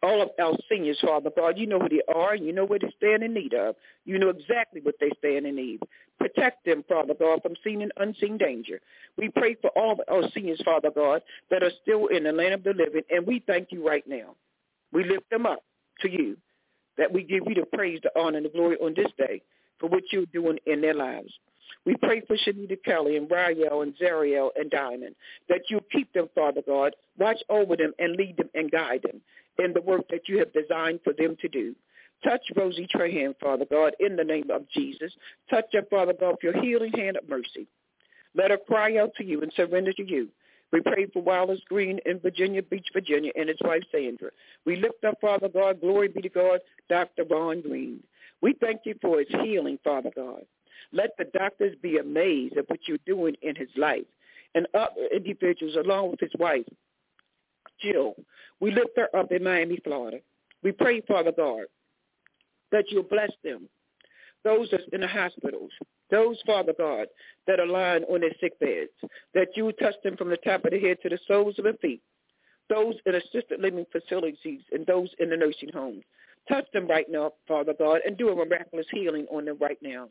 all 0.02 0.20
of 0.20 0.28
our 0.38 0.58
seniors, 0.70 0.98
Father 1.00 1.30
God. 1.34 1.56
You 1.56 1.66
know 1.66 1.78
who 1.78 1.88
they 1.88 2.02
are. 2.14 2.36
You 2.36 2.52
know 2.52 2.66
what 2.66 2.82
they 2.82 2.92
stand 2.98 3.22
in 3.22 3.32
need 3.32 3.54
of. 3.54 3.76
You 4.04 4.18
know 4.18 4.28
exactly 4.28 4.82
what 4.82 4.96
they 5.00 5.12
stand 5.20 5.46
in 5.46 5.56
need. 5.56 5.80
Protect 6.18 6.66
them, 6.66 6.84
Father 6.86 7.14
God, 7.18 7.40
from 7.40 7.54
seen 7.64 7.80
and 7.80 7.92
unseen 7.96 8.36
danger. 8.36 8.82
We 9.16 9.30
pray 9.30 9.56
for 9.62 9.70
all 9.70 9.92
of 9.92 10.00
our 10.06 10.28
seniors, 10.34 10.60
Father 10.66 10.90
God, 10.94 11.22
that 11.50 11.62
are 11.62 11.72
still 11.80 12.08
in 12.08 12.24
the 12.24 12.32
land 12.32 12.52
of 12.52 12.62
the 12.62 12.74
living, 12.74 13.04
and 13.08 13.26
we 13.26 13.42
thank 13.46 13.72
you 13.72 13.88
right 13.88 14.06
now. 14.06 14.36
We 14.92 15.04
lift 15.04 15.30
them 15.30 15.46
up 15.46 15.62
to 16.00 16.10
you, 16.10 16.36
that 16.98 17.12
we 17.12 17.22
give 17.22 17.44
you 17.46 17.54
the 17.54 17.66
praise, 17.76 18.00
the 18.02 18.10
honor, 18.18 18.38
and 18.38 18.46
the 18.46 18.50
glory 18.50 18.76
on 18.76 18.94
this 18.94 19.10
day 19.18 19.42
for 19.78 19.88
what 19.88 20.02
you're 20.12 20.26
doing 20.26 20.58
in 20.66 20.80
their 20.80 20.94
lives. 20.94 21.32
We 21.86 21.96
pray 21.96 22.20
for 22.26 22.36
Shanita 22.36 22.82
Kelly 22.84 23.16
and 23.16 23.30
Rael 23.30 23.82
and 23.82 23.94
Zariel 23.96 24.50
and 24.56 24.70
Diamond, 24.70 25.14
that 25.48 25.62
you 25.68 25.80
keep 25.90 26.12
them, 26.12 26.28
Father 26.34 26.62
God, 26.66 26.94
watch 27.18 27.38
over 27.48 27.76
them 27.76 27.92
and 27.98 28.16
lead 28.16 28.36
them 28.36 28.50
and 28.54 28.70
guide 28.70 29.02
them 29.02 29.20
in 29.58 29.72
the 29.72 29.80
work 29.80 30.06
that 30.10 30.28
you 30.28 30.38
have 30.38 30.52
designed 30.52 31.00
for 31.04 31.12
them 31.12 31.36
to 31.40 31.48
do. 31.48 31.74
Touch 32.22 32.42
Rosie 32.54 32.86
Trahan, 32.94 33.34
Father 33.40 33.64
God, 33.70 33.94
in 33.98 34.16
the 34.16 34.24
name 34.24 34.50
of 34.50 34.68
Jesus. 34.68 35.12
Touch 35.48 35.66
her, 35.72 35.82
Father 35.88 36.12
God, 36.12 36.32
with 36.32 36.42
your 36.42 36.62
healing 36.62 36.92
hand 36.92 37.16
of 37.16 37.28
mercy. 37.28 37.66
Let 38.34 38.50
her 38.50 38.58
cry 38.58 38.98
out 38.98 39.14
to 39.16 39.24
you 39.24 39.40
and 39.40 39.52
surrender 39.54 39.92
to 39.94 40.06
you. 40.06 40.28
We 40.72 40.80
pray 40.80 41.06
for 41.12 41.22
Wallace 41.22 41.60
Green 41.68 41.98
in 42.06 42.20
Virginia 42.20 42.62
Beach, 42.62 42.88
Virginia, 42.92 43.32
and 43.34 43.48
his 43.48 43.58
wife 43.62 43.82
Sandra. 43.90 44.30
We 44.64 44.76
lift 44.76 45.04
up, 45.04 45.18
Father 45.20 45.48
God, 45.48 45.80
glory 45.80 46.08
be 46.08 46.22
to 46.22 46.28
God, 46.28 46.60
Dr. 46.88 47.24
Ron 47.24 47.60
Green. 47.60 48.02
We 48.40 48.54
thank 48.60 48.82
you 48.84 48.94
for 49.02 49.18
his 49.18 49.28
healing, 49.42 49.78
Father 49.82 50.10
God. 50.14 50.42
Let 50.92 51.10
the 51.18 51.24
doctors 51.24 51.76
be 51.82 51.98
amazed 51.98 52.56
at 52.56 52.68
what 52.68 52.80
you're 52.86 52.98
doing 53.06 53.36
in 53.42 53.56
his 53.56 53.68
life 53.76 54.06
and 54.54 54.66
other 54.74 55.08
individuals 55.14 55.76
along 55.76 56.12
with 56.12 56.20
his 56.20 56.32
wife, 56.38 56.64
Jill. 57.80 58.14
We 58.60 58.72
lift 58.72 58.90
her 58.96 59.08
up 59.16 59.30
in 59.32 59.44
Miami, 59.44 59.78
Florida. 59.82 60.18
We 60.62 60.72
pray, 60.72 61.00
Father 61.02 61.32
God, 61.32 61.64
that 62.72 62.84
you'll 62.90 63.02
bless 63.02 63.30
them, 63.42 63.68
those 64.44 64.68
that's 64.70 64.84
in 64.92 65.00
the 65.00 65.08
hospitals, 65.08 65.70
Those, 66.10 66.38
Father 66.46 66.74
God, 66.76 67.06
that 67.46 67.60
are 67.60 67.66
lying 67.66 68.04
on 68.04 68.20
their 68.20 68.34
sick 68.40 68.58
beds, 68.58 68.90
that 69.34 69.48
you 69.56 69.70
touch 69.72 69.94
them 70.02 70.16
from 70.16 70.30
the 70.30 70.36
top 70.38 70.64
of 70.64 70.72
the 70.72 70.80
head 70.80 70.98
to 71.02 71.08
the 71.08 71.18
soles 71.26 71.58
of 71.58 71.64
their 71.64 71.74
feet. 71.74 72.02
Those 72.68 72.94
in 73.06 73.14
assisted 73.16 73.60
living 73.60 73.86
facilities 73.90 74.60
and 74.72 74.86
those 74.86 75.10
in 75.18 75.30
the 75.30 75.36
nursing 75.36 75.70
homes. 75.72 76.04
Touch 76.48 76.66
them 76.72 76.86
right 76.86 77.06
now, 77.08 77.32
Father 77.46 77.74
God, 77.76 78.00
and 78.06 78.16
do 78.16 78.30
a 78.30 78.36
miraculous 78.36 78.86
healing 78.90 79.26
on 79.30 79.44
them 79.44 79.58
right 79.60 79.78
now. 79.82 80.08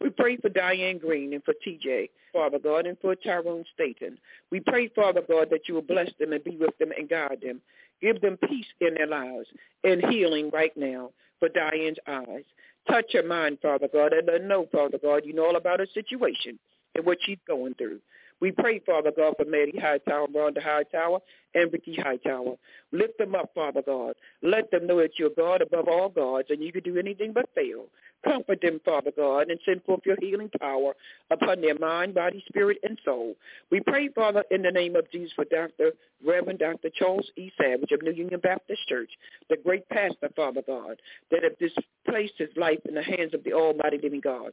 We 0.00 0.10
pray 0.10 0.36
for 0.36 0.48
Diane 0.48 0.98
Green 0.98 1.32
and 1.34 1.44
for 1.44 1.54
TJ, 1.66 2.10
Father 2.32 2.58
God, 2.58 2.86
and 2.86 2.98
for 2.98 3.14
Tyrone 3.14 3.64
Staten. 3.72 4.18
We 4.50 4.60
pray, 4.60 4.88
Father 4.88 5.22
God, 5.26 5.48
that 5.50 5.68
you 5.68 5.74
will 5.74 5.82
bless 5.82 6.10
them 6.18 6.32
and 6.32 6.42
be 6.42 6.56
with 6.56 6.76
them 6.78 6.90
and 6.96 7.08
guide 7.08 7.38
them. 7.42 7.60
Give 8.02 8.20
them 8.20 8.36
peace 8.48 8.66
in 8.80 8.94
their 8.94 9.06
lives 9.06 9.46
and 9.84 10.04
healing 10.10 10.50
right 10.52 10.76
now 10.76 11.10
for 11.38 11.48
Diane's 11.48 11.96
eyes. 12.06 12.44
Touch 12.88 13.12
her 13.12 13.22
mind, 13.22 13.58
Father 13.62 13.88
God, 13.92 14.12
and 14.12 14.26
let 14.26 14.40
her 14.40 14.46
know, 14.46 14.68
Father 14.70 14.98
God, 14.98 15.22
you 15.24 15.32
know 15.32 15.46
all 15.46 15.56
about 15.56 15.80
her 15.80 15.86
situation 15.94 16.58
and 16.94 17.06
what 17.06 17.18
she's 17.22 17.38
going 17.46 17.74
through. 17.74 18.00
We 18.40 18.50
pray, 18.52 18.80
Father 18.80 19.12
God, 19.16 19.34
for 19.38 19.44
Mary 19.44 19.74
Hightower, 19.80 20.26
Rhonda 20.28 20.62
Hightower, 20.62 21.20
and 21.54 21.72
Ricky 21.72 21.94
Hightower. 21.94 22.56
Lift 22.92 23.18
them 23.18 23.34
up, 23.34 23.50
Father 23.54 23.82
God. 23.82 24.14
Let 24.42 24.70
them 24.70 24.86
know 24.86 25.00
that 25.00 25.18
you're 25.18 25.30
God 25.36 25.62
above 25.62 25.88
all 25.88 26.08
gods, 26.08 26.48
and 26.50 26.62
you 26.62 26.72
can 26.72 26.82
do 26.82 26.98
anything 26.98 27.32
but 27.32 27.48
fail. 27.54 27.86
Comfort 28.24 28.60
them, 28.62 28.80
Father 28.84 29.12
God, 29.14 29.50
and 29.50 29.60
send 29.66 29.82
forth 29.84 30.00
your 30.04 30.16
healing 30.20 30.50
power 30.60 30.94
upon 31.30 31.60
their 31.60 31.78
mind, 31.78 32.14
body, 32.14 32.42
spirit, 32.48 32.78
and 32.82 32.98
soul. 33.04 33.34
We 33.70 33.80
pray, 33.80 34.08
Father, 34.08 34.44
in 34.50 34.62
the 34.62 34.70
name 34.70 34.96
of 34.96 35.10
Jesus 35.10 35.32
for 35.34 35.44
Dr. 35.44 35.92
Reverend 36.26 36.58
Dr. 36.58 36.88
Charles 36.94 37.30
E. 37.36 37.50
Savage 37.60 37.92
of 37.92 38.02
New 38.02 38.12
Union 38.12 38.40
Baptist 38.40 38.80
Church, 38.88 39.10
the 39.50 39.56
great 39.62 39.86
pastor, 39.90 40.30
Father 40.34 40.62
God, 40.66 41.00
that 41.30 41.42
have 41.42 41.58
displaced 41.58 42.34
his 42.38 42.48
life 42.56 42.80
in 42.88 42.94
the 42.94 43.02
hands 43.02 43.34
of 43.34 43.44
the 43.44 43.52
almighty 43.52 43.98
living 44.02 44.20
God. 44.20 44.52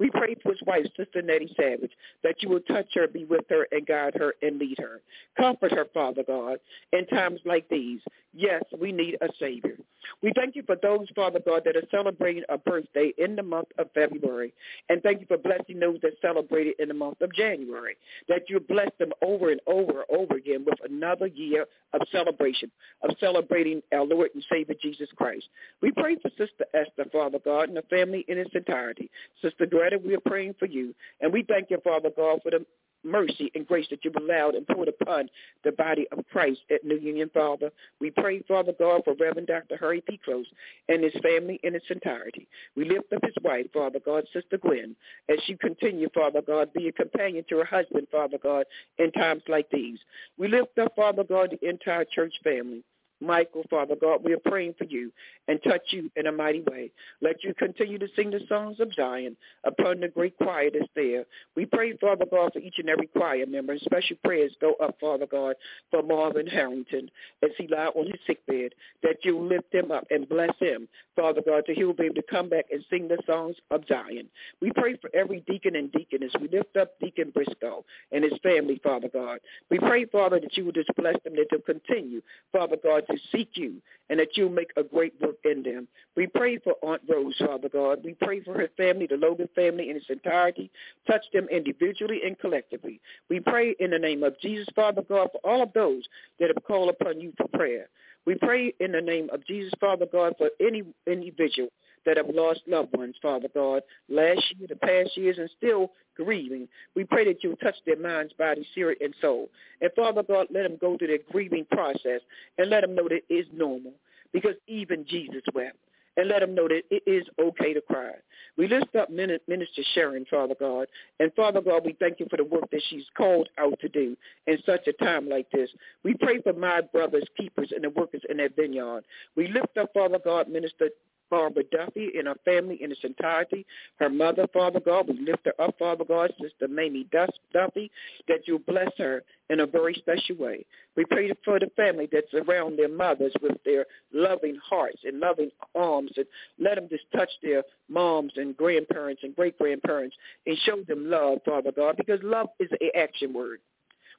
We 0.00 0.10
pray 0.10 0.34
for 0.42 0.52
his 0.52 0.62
wife, 0.66 0.86
Sister 0.96 1.20
Nettie 1.20 1.54
Savage, 1.60 1.92
that 2.24 2.36
you 2.42 2.48
will 2.48 2.60
touch 2.60 2.86
her, 2.94 3.06
be 3.06 3.24
with 3.24 3.44
her, 3.50 3.68
and 3.70 3.86
guide 3.86 4.14
her 4.14 4.34
and 4.40 4.58
lead 4.58 4.78
her. 4.78 5.02
Comfort 5.36 5.72
her, 5.72 5.86
Father 5.92 6.24
God, 6.26 6.58
in 6.92 7.06
times 7.06 7.40
like 7.44 7.68
these. 7.68 8.00
Yes, 8.32 8.62
we 8.80 8.92
need 8.92 9.18
a 9.20 9.28
Savior. 9.38 9.76
We 10.22 10.32
thank 10.34 10.56
you 10.56 10.62
for 10.62 10.76
those, 10.76 11.06
Father 11.14 11.40
God, 11.44 11.62
that 11.64 11.76
are 11.76 11.86
celebrating 11.90 12.44
a 12.48 12.56
birthday 12.56 13.12
in 13.18 13.36
the 13.36 13.42
month 13.42 13.68
of 13.78 13.90
February. 13.92 14.54
And 14.88 15.02
thank 15.02 15.20
you 15.20 15.26
for 15.26 15.36
blessing 15.36 15.80
those 15.80 15.98
that 16.02 16.12
celebrated 16.22 16.74
in 16.78 16.88
the 16.88 16.94
month 16.94 17.20
of 17.20 17.34
January, 17.34 17.96
that 18.28 18.48
you 18.48 18.60
bless 18.60 18.90
them 18.98 19.12
over 19.20 19.50
and 19.50 19.60
over 19.66 20.04
and 20.08 20.18
over 20.18 20.36
again 20.36 20.64
with 20.64 20.78
another 20.88 21.26
year 21.26 21.66
of 21.92 22.00
celebration, 22.12 22.70
of 23.02 23.16
celebrating 23.18 23.82
our 23.92 24.04
Lord 24.04 24.30
and 24.34 24.44
Savior 24.50 24.76
Jesus 24.80 25.08
Christ. 25.16 25.48
We 25.82 25.90
pray 25.90 26.16
for 26.16 26.30
Sister 26.30 26.64
Esther, 26.72 27.10
Father 27.12 27.40
God, 27.44 27.68
and 27.68 27.76
the 27.76 27.82
family 27.82 28.24
in 28.28 28.38
its 28.38 28.54
entirety. 28.54 29.10
Sister 29.42 29.66
Greta, 29.66 29.89
we 29.98 30.14
are 30.14 30.20
praying 30.20 30.54
for 30.58 30.66
you. 30.66 30.94
And 31.20 31.32
we 31.32 31.44
thank 31.48 31.70
you, 31.70 31.78
Father 31.82 32.10
God, 32.16 32.40
for 32.42 32.50
the 32.50 32.64
mercy 33.04 33.50
and 33.54 33.66
grace 33.66 33.86
that 33.90 34.04
you've 34.04 34.16
allowed 34.16 34.54
and 34.54 34.66
poured 34.66 34.88
upon 34.88 35.28
the 35.64 35.72
body 35.72 36.06
of 36.12 36.24
Christ 36.30 36.60
at 36.70 36.84
New 36.84 36.98
Union, 36.98 37.30
Father. 37.32 37.70
We 38.00 38.10
pray, 38.10 38.42
Father 38.46 38.72
God, 38.78 39.02
for 39.04 39.14
Reverend 39.14 39.48
Dr. 39.48 39.76
Harry 39.78 40.02
P. 40.06 40.20
Close 40.24 40.46
and 40.88 41.02
his 41.02 41.14
family 41.22 41.60
in 41.62 41.74
its 41.74 41.86
entirety. 41.90 42.48
We 42.76 42.84
lift 42.84 43.12
up 43.12 43.24
his 43.24 43.34
wife, 43.42 43.66
Father 43.72 44.00
God, 44.04 44.24
Sister 44.32 44.58
Gwen, 44.58 44.96
as 45.28 45.38
she 45.46 45.56
continue, 45.56 46.08
Father 46.14 46.42
God, 46.42 46.72
be 46.72 46.88
a 46.88 46.92
companion 46.92 47.44
to 47.48 47.58
her 47.58 47.64
husband, 47.64 48.08
Father 48.10 48.38
God, 48.42 48.64
in 48.98 49.12
times 49.12 49.42
like 49.48 49.70
these. 49.70 49.98
We 50.36 50.48
lift 50.48 50.78
up, 50.78 50.94
Father 50.96 51.24
God, 51.24 51.56
the 51.60 51.68
entire 51.68 52.04
church 52.04 52.34
family. 52.44 52.82
Michael, 53.20 53.64
Father 53.68 53.96
God, 54.00 54.22
we 54.24 54.32
are 54.32 54.38
praying 54.38 54.74
for 54.78 54.84
you 54.84 55.12
and 55.48 55.62
touch 55.62 55.82
you 55.90 56.10
in 56.16 56.26
a 56.26 56.32
mighty 56.32 56.62
way. 56.62 56.90
Let 57.20 57.44
you 57.44 57.54
continue 57.54 57.98
to 57.98 58.08
sing 58.16 58.30
the 58.30 58.40
songs 58.48 58.80
of 58.80 58.92
Zion 58.94 59.36
upon 59.64 60.00
the 60.00 60.08
great 60.08 60.36
choir 60.36 60.70
that's 60.72 60.86
there. 60.94 61.24
We 61.56 61.66
pray, 61.66 61.96
Father 61.98 62.24
God, 62.30 62.52
for 62.52 62.60
each 62.60 62.76
and 62.78 62.88
every 62.88 63.08
choir 63.08 63.46
member, 63.46 63.72
and 63.72 63.80
special 63.82 64.16
prayers 64.24 64.52
go 64.60 64.74
up, 64.82 64.96
Father 65.00 65.26
God, 65.26 65.56
for 65.90 66.02
Marvin 66.02 66.46
Harrington 66.46 67.10
as 67.42 67.50
he 67.58 67.66
lie 67.66 67.86
on 67.94 68.06
his 68.06 68.20
sick 68.26 68.44
bed, 68.46 68.72
that 69.02 69.24
you 69.24 69.38
lift 69.38 69.72
him 69.72 69.90
up 69.90 70.06
and 70.10 70.28
bless 70.28 70.56
him, 70.58 70.88
Father 71.16 71.42
God, 71.44 71.64
that 71.66 71.76
he 71.76 71.84
will 71.84 71.94
be 71.94 72.04
able 72.04 72.14
to 72.14 72.22
come 72.22 72.48
back 72.48 72.66
and 72.70 72.84
sing 72.90 73.08
the 73.08 73.18
songs 73.26 73.56
of 73.70 73.82
Zion. 73.88 74.28
We 74.60 74.72
pray 74.72 74.96
for 75.00 75.10
every 75.14 75.40
deacon 75.46 75.76
and 75.76 75.92
deaconess. 75.92 76.32
We 76.40 76.48
lift 76.48 76.76
up 76.76 76.98
Deacon 77.00 77.30
Briscoe 77.30 77.84
and 78.12 78.24
his 78.24 78.38
family, 78.42 78.80
Father 78.82 79.08
God. 79.12 79.40
We 79.70 79.78
pray, 79.78 80.04
Father, 80.06 80.40
that 80.40 80.56
you 80.56 80.64
will 80.64 80.72
just 80.72 80.90
bless 80.96 81.16
them, 81.24 81.34
that 81.36 81.46
they'll 81.50 81.60
continue, 81.60 82.22
Father 82.52 82.76
God, 82.82 83.04
to 83.10 83.18
seek 83.32 83.50
you 83.54 83.80
and 84.08 84.18
that 84.18 84.36
you'll 84.36 84.50
make 84.50 84.72
a 84.76 84.82
great 84.82 85.14
work 85.20 85.36
in 85.44 85.62
them. 85.62 85.86
We 86.16 86.26
pray 86.26 86.58
for 86.58 86.74
Aunt 86.82 87.02
Rose, 87.08 87.36
Father 87.38 87.68
God. 87.68 88.00
We 88.04 88.14
pray 88.14 88.40
for 88.40 88.54
her 88.54 88.68
family, 88.76 89.06
the 89.06 89.16
Logan 89.16 89.48
family 89.54 89.88
in 89.88 89.96
its 89.96 90.06
entirety. 90.10 90.70
Touch 91.06 91.24
them 91.32 91.46
individually 91.50 92.20
and 92.24 92.38
collectively. 92.38 93.00
We 93.28 93.40
pray 93.40 93.76
in 93.78 93.90
the 93.90 93.98
name 93.98 94.22
of 94.22 94.38
Jesus, 94.40 94.66
Father 94.74 95.02
God, 95.02 95.28
for 95.32 95.40
all 95.44 95.62
of 95.62 95.72
those 95.72 96.04
that 96.40 96.48
have 96.54 96.64
called 96.64 96.90
upon 96.90 97.20
you 97.20 97.32
for 97.36 97.46
prayer. 97.48 97.88
We 98.26 98.34
pray 98.34 98.74
in 98.80 98.92
the 98.92 99.00
name 99.00 99.30
of 99.32 99.46
Jesus, 99.46 99.72
Father 99.80 100.06
God, 100.10 100.34
for 100.38 100.50
any 100.60 100.82
individual 101.06 101.68
that 102.06 102.16
have 102.16 102.28
lost 102.32 102.60
loved 102.66 102.96
ones, 102.96 103.14
Father 103.20 103.48
God, 103.52 103.82
last 104.08 104.42
year, 104.56 104.68
the 104.68 104.76
past 104.76 105.16
years, 105.16 105.38
and 105.38 105.50
still 105.56 105.92
grieving. 106.16 106.68
We 106.94 107.04
pray 107.04 107.24
that 107.26 107.42
you 107.42 107.56
touch 107.56 107.76
their 107.86 107.98
minds, 107.98 108.32
body, 108.34 108.66
spirit, 108.72 108.98
and 109.00 109.14
soul. 109.20 109.48
And 109.80 109.90
Father 109.94 110.22
God, 110.22 110.46
let 110.52 110.64
them 110.64 110.78
go 110.80 110.96
through 110.96 111.08
their 111.08 111.18
grieving 111.30 111.66
process 111.70 112.20
and 112.58 112.70
let 112.70 112.82
them 112.82 112.94
know 112.94 113.08
that 113.08 113.22
it 113.28 113.34
is 113.34 113.46
normal 113.52 113.92
because 114.32 114.54
even 114.66 115.04
Jesus 115.06 115.42
wept. 115.54 115.76
And 116.16 116.28
let 116.28 116.40
them 116.40 116.56
know 116.56 116.66
that 116.66 116.82
it 116.90 117.02
is 117.06 117.24
okay 117.40 117.72
to 117.72 117.80
cry. 117.80 118.10
We 118.58 118.66
lift 118.66 118.94
up 118.96 119.10
Minister 119.10 119.82
Sharon, 119.94 120.26
Father 120.28 120.56
God. 120.58 120.88
And 121.20 121.32
Father 121.34 121.60
God, 121.62 121.82
we 121.84 121.96
thank 121.98 122.18
you 122.18 122.26
for 122.28 122.36
the 122.36 122.44
work 122.44 122.68
that 122.72 122.82
she's 122.90 123.04
called 123.16 123.48
out 123.58 123.78
to 123.80 123.88
do 123.88 124.16
in 124.46 124.58
such 124.66 124.86
a 124.88 124.92
time 125.04 125.28
like 125.28 125.46
this. 125.50 125.70
We 126.02 126.14
pray 126.14 126.42
for 126.42 126.52
my 126.52 126.80
brothers, 126.80 127.24
keepers, 127.38 127.72
and 127.74 127.84
the 127.84 127.90
workers 127.90 128.22
in 128.28 128.38
that 128.38 128.56
vineyard. 128.56 129.04
We 129.36 129.48
lift 129.48 129.78
up, 129.78 129.92
Father 129.94 130.18
God, 130.22 130.48
Minister 130.48 130.90
Barbara 131.30 131.62
Duffy 131.70 132.10
and 132.18 132.26
her 132.26 132.34
family 132.44 132.82
in 132.82 132.90
its 132.90 133.00
entirety. 133.04 133.64
Her 133.98 134.10
mother, 134.10 134.46
Father 134.52 134.80
God, 134.80 135.08
we 135.08 135.18
lift 135.20 135.46
her 135.46 135.54
up, 135.62 135.78
Father 135.78 136.04
God, 136.04 136.32
Sister 136.40 136.68
Mamie 136.68 137.06
Duffy, 137.12 137.90
that 138.28 138.46
you 138.46 138.58
bless 138.66 138.90
her 138.98 139.22
in 139.48 139.60
a 139.60 139.66
very 139.66 139.94
special 139.94 140.36
way. 140.36 140.64
We 140.96 141.04
pray 141.04 141.32
for 141.44 141.58
the 141.58 141.70
family 141.76 142.08
that's 142.10 142.34
around 142.34 142.78
their 142.78 142.88
mothers 142.88 143.32
with 143.40 143.56
their 143.64 143.86
loving 144.12 144.58
hearts 144.62 144.98
and 145.04 145.20
loving 145.20 145.50
arms 145.74 146.10
and 146.16 146.26
let 146.58 146.74
them 146.74 146.88
just 146.90 147.04
touch 147.14 147.30
their 147.42 147.62
moms 147.88 148.32
and 148.36 148.56
grandparents 148.56 149.22
and 149.22 149.34
great-grandparents 149.34 150.16
and 150.46 150.58
show 150.64 150.82
them 150.86 151.08
love, 151.10 151.38
Father 151.44 151.72
God, 151.72 151.96
because 151.96 152.20
love 152.22 152.48
is 152.58 152.68
an 152.72 152.90
action 152.96 153.32
word. 153.32 153.60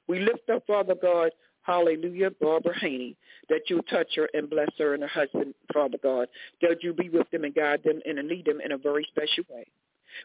We 0.08 0.18
lift 0.18 0.50
up, 0.50 0.66
Father 0.66 0.94
God, 1.00 1.30
Hallelujah, 1.62 2.30
Barbara 2.40 2.78
Haney, 2.78 3.16
that 3.48 3.70
you 3.70 3.80
touch 3.82 4.08
her 4.16 4.28
and 4.34 4.50
bless 4.50 4.70
her 4.78 4.94
and 4.94 5.02
her 5.02 5.08
husband, 5.08 5.54
Father 5.72 5.98
God, 6.02 6.28
that 6.60 6.82
you 6.82 6.92
be 6.92 7.08
with 7.08 7.30
them 7.30 7.44
and 7.44 7.54
guide 7.54 7.82
them 7.84 8.00
and 8.04 8.26
lead 8.28 8.46
them 8.46 8.60
in 8.60 8.72
a 8.72 8.78
very 8.78 9.06
special 9.10 9.44
way. 9.48 9.64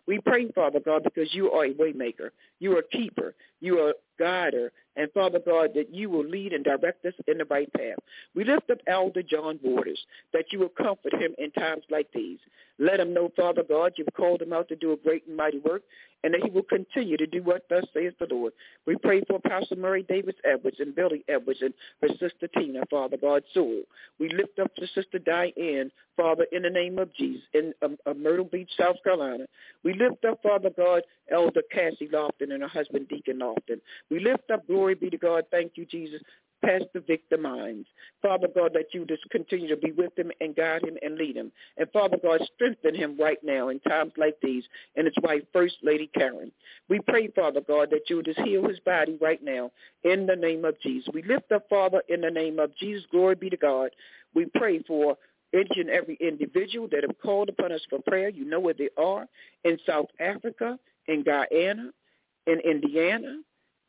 We 0.05 0.19
pray, 0.19 0.49
Father 0.51 0.79
God, 0.79 1.03
because 1.03 1.33
you 1.33 1.51
are 1.51 1.65
a 1.65 1.73
waymaker. 1.73 2.31
You 2.59 2.75
are 2.75 2.79
a 2.79 2.97
keeper. 2.97 3.35
You 3.61 3.79
are 3.79 3.89
a 3.91 3.93
guider. 4.19 4.71
And 4.97 5.11
Father 5.13 5.39
God, 5.39 5.71
that 5.75 5.93
you 5.93 6.09
will 6.09 6.25
lead 6.25 6.53
and 6.53 6.63
direct 6.63 7.05
us 7.05 7.13
in 7.27 7.37
the 7.37 7.45
right 7.45 7.71
path. 7.73 7.99
We 8.35 8.43
lift 8.43 8.69
up 8.69 8.79
Elder 8.87 9.23
John 9.23 9.59
Waters, 9.63 9.99
that 10.33 10.45
you 10.51 10.59
will 10.59 10.69
comfort 10.69 11.13
him 11.13 11.33
in 11.37 11.51
times 11.51 11.83
like 11.89 12.07
these. 12.13 12.39
Let 12.79 12.99
him 12.99 13.13
know, 13.13 13.31
Father 13.35 13.63
God, 13.67 13.93
you've 13.95 14.13
called 14.15 14.41
him 14.41 14.53
out 14.53 14.67
to 14.69 14.75
do 14.75 14.91
a 14.93 14.97
great 14.97 15.25
and 15.27 15.37
mighty 15.37 15.59
work, 15.59 15.83
and 16.23 16.33
that 16.33 16.41
he 16.43 16.49
will 16.49 16.63
continue 16.63 17.17
to 17.17 17.27
do 17.27 17.43
what 17.43 17.65
thus 17.69 17.85
says 17.93 18.13
the 18.19 18.27
Lord. 18.29 18.53
We 18.85 18.95
pray 18.97 19.21
for 19.27 19.39
Pastor 19.39 19.75
Murray 19.75 20.03
Davis 20.03 20.35
Edwards 20.43 20.77
and 20.79 20.95
Billy 20.95 21.23
Edwards 21.27 21.61
and 21.61 21.73
her 22.01 22.09
sister 22.19 22.47
Tina, 22.47 22.81
Father 22.89 23.17
God, 23.17 23.43
soul. 23.53 23.83
We 24.19 24.29
lift 24.29 24.59
up 24.59 24.73
to 24.75 24.87
Sister 24.87 25.19
Diane, 25.19 25.91
Father, 26.15 26.45
in 26.51 26.63
the 26.63 26.69
name 26.69 26.97
of 26.97 27.13
Jesus, 27.15 27.43
in 27.53 27.73
um, 27.83 27.97
uh, 28.05 28.13
Myrtle 28.13 28.45
Beach, 28.45 28.69
South 28.79 28.97
Carolina. 29.03 29.45
We 29.83 29.93
lift 29.93 30.25
up, 30.25 30.41
Father 30.41 30.71
God, 30.75 31.03
Elder 31.31 31.61
Cassie 31.71 32.09
Lofton 32.11 32.51
and 32.51 32.61
her 32.61 32.67
husband 32.67 33.07
Deacon 33.09 33.39
Lofton. 33.39 33.79
We 34.09 34.19
lift 34.19 34.49
up, 34.51 34.67
glory 34.87 34.95
be 34.95 35.09
to 35.09 35.17
God, 35.17 35.43
thank 35.51 35.73
you, 35.75 35.85
Jesus, 35.85 36.21
Pastor 36.63 37.01
Victor 37.05 37.37
Mines. 37.37 37.85
Father 38.21 38.47
God, 38.55 38.71
that 38.73 38.93
you 38.93 39.05
just 39.05 39.29
continue 39.31 39.67
to 39.67 39.75
be 39.75 39.91
with 39.91 40.17
him 40.17 40.31
and 40.39 40.55
guide 40.55 40.83
him 40.83 40.97
and 41.01 41.17
lead 41.17 41.35
him. 41.35 41.51
And 41.75 41.91
Father 41.91 42.15
God, 42.23 42.39
strengthen 42.55 42.95
him 42.95 43.17
right 43.19 43.37
now 43.43 43.67
in 43.67 43.81
times 43.81 44.13
like 44.15 44.37
these 44.41 44.63
and 44.95 45.05
his 45.05 45.15
wife, 45.21 45.41
First 45.51 45.75
Lady 45.83 46.09
Karen. 46.15 46.53
We 46.87 47.01
pray, 47.05 47.27
Father 47.27 47.59
God, 47.59 47.89
that 47.91 48.09
you 48.09 48.23
just 48.23 48.39
heal 48.39 48.65
his 48.65 48.79
body 48.79 49.17
right 49.19 49.43
now 49.43 49.71
in 50.05 50.25
the 50.25 50.37
name 50.37 50.63
of 50.63 50.79
Jesus. 50.79 51.09
We 51.13 51.21
lift 51.21 51.51
up, 51.51 51.67
Father, 51.69 52.01
in 52.07 52.21
the 52.21 52.31
name 52.31 52.57
of 52.57 52.73
Jesus. 52.77 53.05
Glory 53.11 53.35
be 53.35 53.49
to 53.49 53.57
God. 53.57 53.89
We 54.33 54.45
pray 54.55 54.79
for 54.87 55.17
each 55.53 55.71
and 55.75 55.89
every 55.89 56.17
individual 56.21 56.87
that 56.93 57.03
have 57.03 57.19
called 57.21 57.49
upon 57.49 57.73
us 57.73 57.81
for 57.89 57.99
prayer. 58.07 58.29
You 58.29 58.45
know 58.45 58.61
where 58.61 58.73
they 58.73 58.89
are 58.97 59.27
in 59.65 59.77
South 59.85 60.07
Africa, 60.21 60.79
in 61.07 61.23
Guyana, 61.23 61.91
in 62.47 62.59
Indiana, 62.61 63.41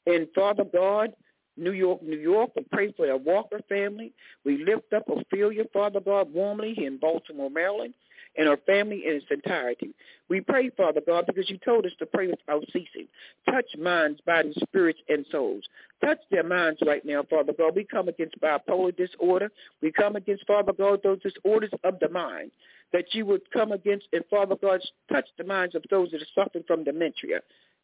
in 0.09 0.27
Father 0.35 0.65
God, 0.65 1.13
New 1.57 1.73
York, 1.73 2.03
New 2.03 2.19
York. 2.19 2.51
We 2.57 2.65
pray 2.73 2.93
for 2.97 3.07
the 3.07 3.17
Walker 3.17 3.61
family. 3.69 4.13
We 4.45 4.65
lift 4.65 4.93
up 4.93 5.05
Ophelia, 5.09 5.65
Father 5.73 6.01
God, 6.01 6.33
warmly 6.33 6.75
in 6.77 6.99
Baltimore, 6.99 7.51
Maryland. 7.51 7.95
and 8.37 8.47
her 8.49 8.59
family 8.67 9.03
in 9.07 9.15
its 9.15 9.27
entirety. 9.31 9.95
We 10.29 10.41
pray, 10.41 10.71
Father 10.71 11.01
God, 11.05 11.27
because 11.27 11.51
you 11.51 11.59
told 11.59 11.87
us 11.87 11.93
to 11.99 12.07
pray 12.07 12.29
without 12.29 12.65
ceasing. 12.73 13.09
Touch 13.47 13.67
minds, 13.79 14.21
bodies, 14.25 14.55
spirits, 14.63 15.01
and 15.09 15.27
souls. 15.33 15.65
Touch 16.05 16.19
their 16.31 16.45
minds 16.45 16.79
right 16.87 17.05
now, 17.05 17.25
Father 17.29 17.53
God. 17.53 17.75
We 17.75 17.85
come 17.85 18.09
against 18.09 18.41
bipolar 18.41 18.97
disorder. 18.97 19.51
We 19.83 19.91
come 19.91 20.15
against, 20.17 20.47
Father 20.47 20.73
God, 20.73 21.01
those 21.03 21.21
disorders 21.23 21.71
of 21.83 21.99
the 21.99 22.09
mind 22.09 22.53
that 22.93 23.07
you 23.13 23.27
would 23.27 23.51
come 23.51 23.73
against 23.73 24.07
and, 24.13 24.25
Father 24.31 24.57
God, 24.61 24.81
touch 25.13 25.27
the 25.37 25.45
minds 25.45 25.75
of 25.75 25.83
those 25.91 26.11
that 26.13 26.23
are 26.23 26.35
suffering 26.45 26.65
from 26.67 26.85
dementia 26.85 27.41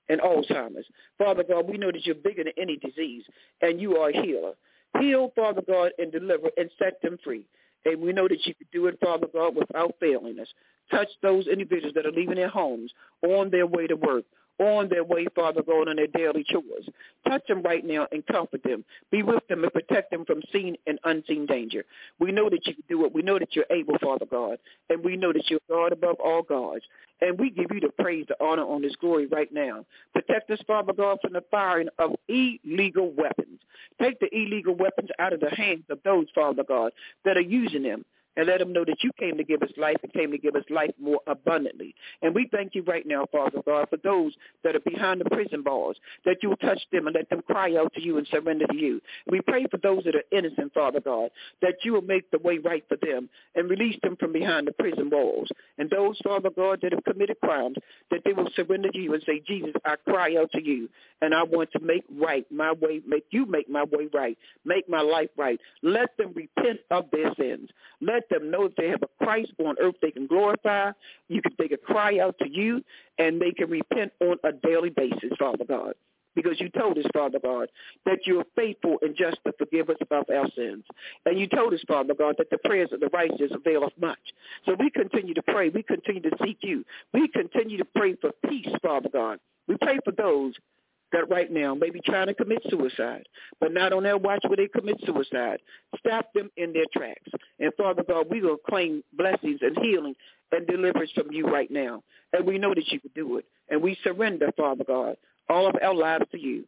and 0.09 0.21
Alzheimer's. 0.21 0.87
Father 1.19 1.45
God, 1.49 1.69
we 1.69 1.79
know 1.79 1.93
that 1.93 2.05
you're 2.05 2.14
bigger 2.14 2.45
than 2.45 2.53
any 2.59 2.77
disease, 2.77 3.25
and 3.62 3.81
you 3.81 3.97
are 3.97 4.11
a 4.11 4.23
healer. 4.23 4.53
Heal, 5.01 5.33
Father 5.35 5.62
God, 5.67 5.93
and 5.99 6.12
deliver 6.12 6.51
and 6.57 6.71
set 6.79 7.01
them 7.03 7.19
free. 7.25 7.47
And 7.85 8.01
we 8.01 8.12
know 8.12 8.29
that 8.29 8.47
you 8.47 8.55
can 8.55 8.67
do 8.73 8.87
it, 8.87 8.99
Father 9.03 9.27
God, 9.33 9.55
without 9.57 9.95
failing 10.01 10.38
us. 10.38 10.49
Touch 10.90 11.09
those 11.23 11.47
individuals 11.47 11.95
that 11.95 12.07
are 12.07 12.12
leaving 12.12 12.37
their 12.37 12.49
homes 12.49 12.93
on 13.23 13.51
their 13.51 13.67
way 13.67 13.87
to 13.87 13.97
work, 13.97 14.25
on 14.59 14.88
their 14.88 15.05
way, 15.05 15.27
Father 15.35 15.62
God, 15.62 15.88
on 15.88 15.97
their 15.97 16.07
daily 16.07 16.45
chores. 16.45 16.88
Touch 17.27 17.43
them 17.49 17.62
right 17.62 17.85
now 17.85 18.07
and 18.12 18.25
comfort 18.27 18.62
them. 18.62 18.85
Be 19.11 19.23
with 19.23 19.47
them 19.49 19.64
and 19.64 19.73
protect 19.73 20.11
them 20.11 20.25
from 20.25 20.43
seen 20.53 20.77
and 20.87 20.99
unseen 21.05 21.47
danger. 21.47 21.85
We 22.19 22.33
know 22.33 22.49
that 22.51 22.67
you 22.67 22.75
can 22.75 22.85
do 22.88 23.05
it. 23.05 23.14
We 23.14 23.23
know 23.23 23.38
that 23.38 23.55
you're 23.55 23.64
able, 23.71 23.99
Father 23.99 24.27
God. 24.27 24.59
And 24.90 25.03
we 25.05 25.17
know 25.17 25.33
that 25.33 25.51
you're 25.51 25.61
God 25.69 25.93
above 25.93 26.17
all 26.23 26.43
gods. 26.43 26.83
And 27.21 27.38
we 27.38 27.51
give 27.51 27.67
you 27.73 27.81
the 27.81 27.90
praise, 28.03 28.27
the 28.29 28.37
honor 28.45 28.64
on 28.64 28.83
this 28.83 28.97
glory 28.97 29.27
right 29.27 29.53
now. 29.53 29.85
Protect 30.12 30.51
us, 30.51 30.61
Father 30.67 30.93
God, 30.93 31.19
from 31.23 31.33
the 31.33 31.45
firing 31.51 31.88
of 31.99 32.14
illegal 32.29 33.12
weapons. 33.12 33.61
Take 34.01 34.21
the 34.21 34.29
illegal 34.33 34.75
weapons 34.75 35.11
out 35.19 35.33
of 35.33 35.40
the 35.40 35.51
hands 35.51 35.85
of 35.90 36.01
those, 36.05 36.27
Father 36.35 36.64
God, 36.67 36.93
that 37.25 37.37
are 37.37 37.40
using 37.40 37.83
them 37.83 38.05
and 38.37 38.47
let 38.47 38.59
them 38.59 38.73
know 38.73 38.85
that 38.85 39.03
you 39.03 39.11
came 39.18 39.37
to 39.37 39.44
give 39.44 39.62
us 39.62 39.70
life 39.77 39.97
and 40.03 40.12
came 40.12 40.31
to 40.33 40.38
give 40.38 40.57
us 40.57 40.64
life 40.70 40.90
more 41.01 41.20
abundantly. 41.27 41.94
And 42.23 42.35
we 42.35 42.49
thank 42.51 42.75
you 42.75 42.83
right 42.83 43.07
now, 43.07 43.27
Father 43.31 43.61
God, 43.64 43.88
for 43.90 43.99
those 43.99 44.33
that 44.62 44.75
are 44.77 44.81
behind 44.81 45.20
the 45.20 45.31
prison 45.31 45.62
bars, 45.62 45.97
that 46.25 46.38
you 46.42 46.49
will 46.49 46.57
touch 46.57 46.81
them 46.92 47.07
and 47.07 47.14
let 47.14 47.31
them 47.31 47.42
cry 47.42 47.77
out 47.77 47.92
to 47.94 48.03
you 48.03 48.18
and 48.18 48.27
surrender 48.29 48.66
to 48.66 48.77
you. 48.77 49.01
We 49.31 49.40
pray 49.40 49.66
for 49.70 49.79
those 49.79 50.05
that 50.05 50.16
are 50.16 50.37
innocent, 50.37 50.75
Father 50.75 51.01
God, 51.01 51.31
that 51.62 51.77
you 51.83 51.92
will 51.92 52.03
make 52.03 52.31
the 52.31 52.38
way 52.38 52.59
right 52.59 52.85
for 52.88 52.97
them 52.97 53.29
and 53.55 53.70
release 53.70 53.97
them 54.03 54.16
from 54.16 54.33
behind 54.33 54.66
the 54.66 54.73
prison 54.73 55.11
walls. 55.11 55.49
And 55.79 55.90
those, 55.90 56.18
Father 56.25 56.51
God, 56.51 56.81
that 56.83 56.92
have 56.92 57.05
committed 57.05 57.37
crimes, 57.40 57.77
that 58.11 58.20
they 58.25 58.33
will 58.33 58.49
surrender 58.57 58.90
to 58.90 58.99
you 58.99 59.14
and 59.14 59.23
say, 59.27 59.42
Jesus, 59.47 59.73
I 59.85 59.97
cry 59.97 60.37
out 60.38 60.51
to 60.53 60.62
you, 60.62 60.88
and 61.23 61.35
I 61.35 61.42
want 61.42 61.70
to 61.73 61.81
make 61.81 62.05
right 62.18 62.47
my 62.51 62.73
way, 62.73 63.01
make 63.07 63.27
you 63.31 63.47
make 63.47 63.68
my 63.68 63.85
way 63.85 64.09
right, 64.12 64.37
make 64.64 64.88
my 64.88 65.01
life 65.01 65.31
right. 65.37 65.61
Let 65.83 66.16
them 66.16 66.33
repent 66.35 66.81
of 66.90 67.07
their 67.11 67.35
sins. 67.38 67.70
Let 68.01 68.24
let 68.31 68.41
them 68.41 68.51
know 68.51 68.69
that 68.69 68.77
they 68.77 68.89
have 68.89 69.03
a 69.03 69.25
Christ 69.25 69.53
on 69.59 69.77
earth 69.81 69.95
they 70.01 70.11
can 70.11 70.27
glorify. 70.27 70.93
You 71.29 71.43
can 71.43 71.53
they 71.59 71.69
can 71.69 71.79
cry 71.85 72.19
out 72.19 72.37
to 72.39 72.49
you 72.49 72.83
and 73.19 73.41
they 73.41 73.53
can 73.53 73.71
repent 73.71 74.13
on 74.21 74.37
a 74.45 74.53
daily 74.53 74.91
basis, 74.91 75.33
Father 75.39 75.65
God. 75.65 75.95
Because 76.35 76.61
you 76.61 76.69
told 76.69 76.99
us, 76.99 77.05
Father 77.13 77.39
God, 77.39 77.69
that 78.07 78.27
you 78.27 78.41
are 78.41 78.47
faithful 78.57 78.97
and 79.03 79.15
just 79.15 79.37
to 79.47 79.53
forgive 79.57 79.89
us 79.89 79.97
of 80.01 80.11
our 80.13 80.49
sins. 80.57 80.85
And 81.27 81.39
you 81.39 81.47
told 81.47 81.73
us, 81.75 81.81
Father 81.87 82.13
God, 82.13 82.35
that 82.39 82.51
the 82.51 82.59
prayers 82.59 82.91
of 82.93 82.99
the 82.99 83.09
righteous 83.13 83.53
avail 83.55 83.85
us 83.85 83.93
much. 84.01 84.19
So 84.67 84.75
we 84.77 84.91
continue 84.91 85.35
to 85.35 85.43
pray. 85.43 85.69
We 85.69 85.85
continue 85.85 86.23
to 86.23 86.37
seek 86.45 86.59
you. 86.63 86.85
We 87.13 87.29
continue 87.29 87.79
to 87.79 87.85
pray 87.85 88.17
for 88.17 88.33
peace, 88.49 88.67
Father 88.83 89.09
God. 89.13 89.39
We 89.69 89.77
pray 89.81 90.01
for 90.05 90.11
those 90.11 90.55
that 91.14 91.31
right 91.31 91.50
now 91.50 91.74
may 91.74 91.90
be 91.90 92.00
trying 92.05 92.27
to 92.27 92.35
commit 92.35 92.61
suicide, 92.68 93.27
but 93.61 93.72
not 93.72 93.92
on 93.92 94.03
their 94.03 94.18
watch 94.18 94.42
where 94.46 94.57
they 94.57 94.66
commit 94.66 95.00
suicide. 95.07 95.61
Stop 95.98 96.33
them 96.35 96.50
in 96.57 96.72
their 96.72 96.87
tracks. 96.92 97.31
And 97.61 97.72
Father 97.79 98.03
God, 98.07 98.27
we 98.31 98.42
will 98.42 98.57
claim 98.57 99.03
blessings 99.12 99.61
and 99.62 99.79
healing 99.81 100.16
and 100.50 100.66
deliverance 100.66 101.12
from 101.14 101.31
you 101.31 101.46
right 101.46 101.70
now. 101.70 102.03
And 102.33 102.44
we 102.44 102.59
know 102.59 102.74
that 102.74 102.88
you 102.88 103.00
can 103.00 103.12
do 103.14 103.38
it. 103.38 103.44
And 103.70 103.81
we 103.81 103.96
surrender, 104.03 104.50
Father 104.57 104.85
God, 104.85 105.16
all 105.48 105.68
of 105.68 105.77
our 105.81 105.94
lives 105.94 106.27
to 106.33 106.38
you. 106.38 106.64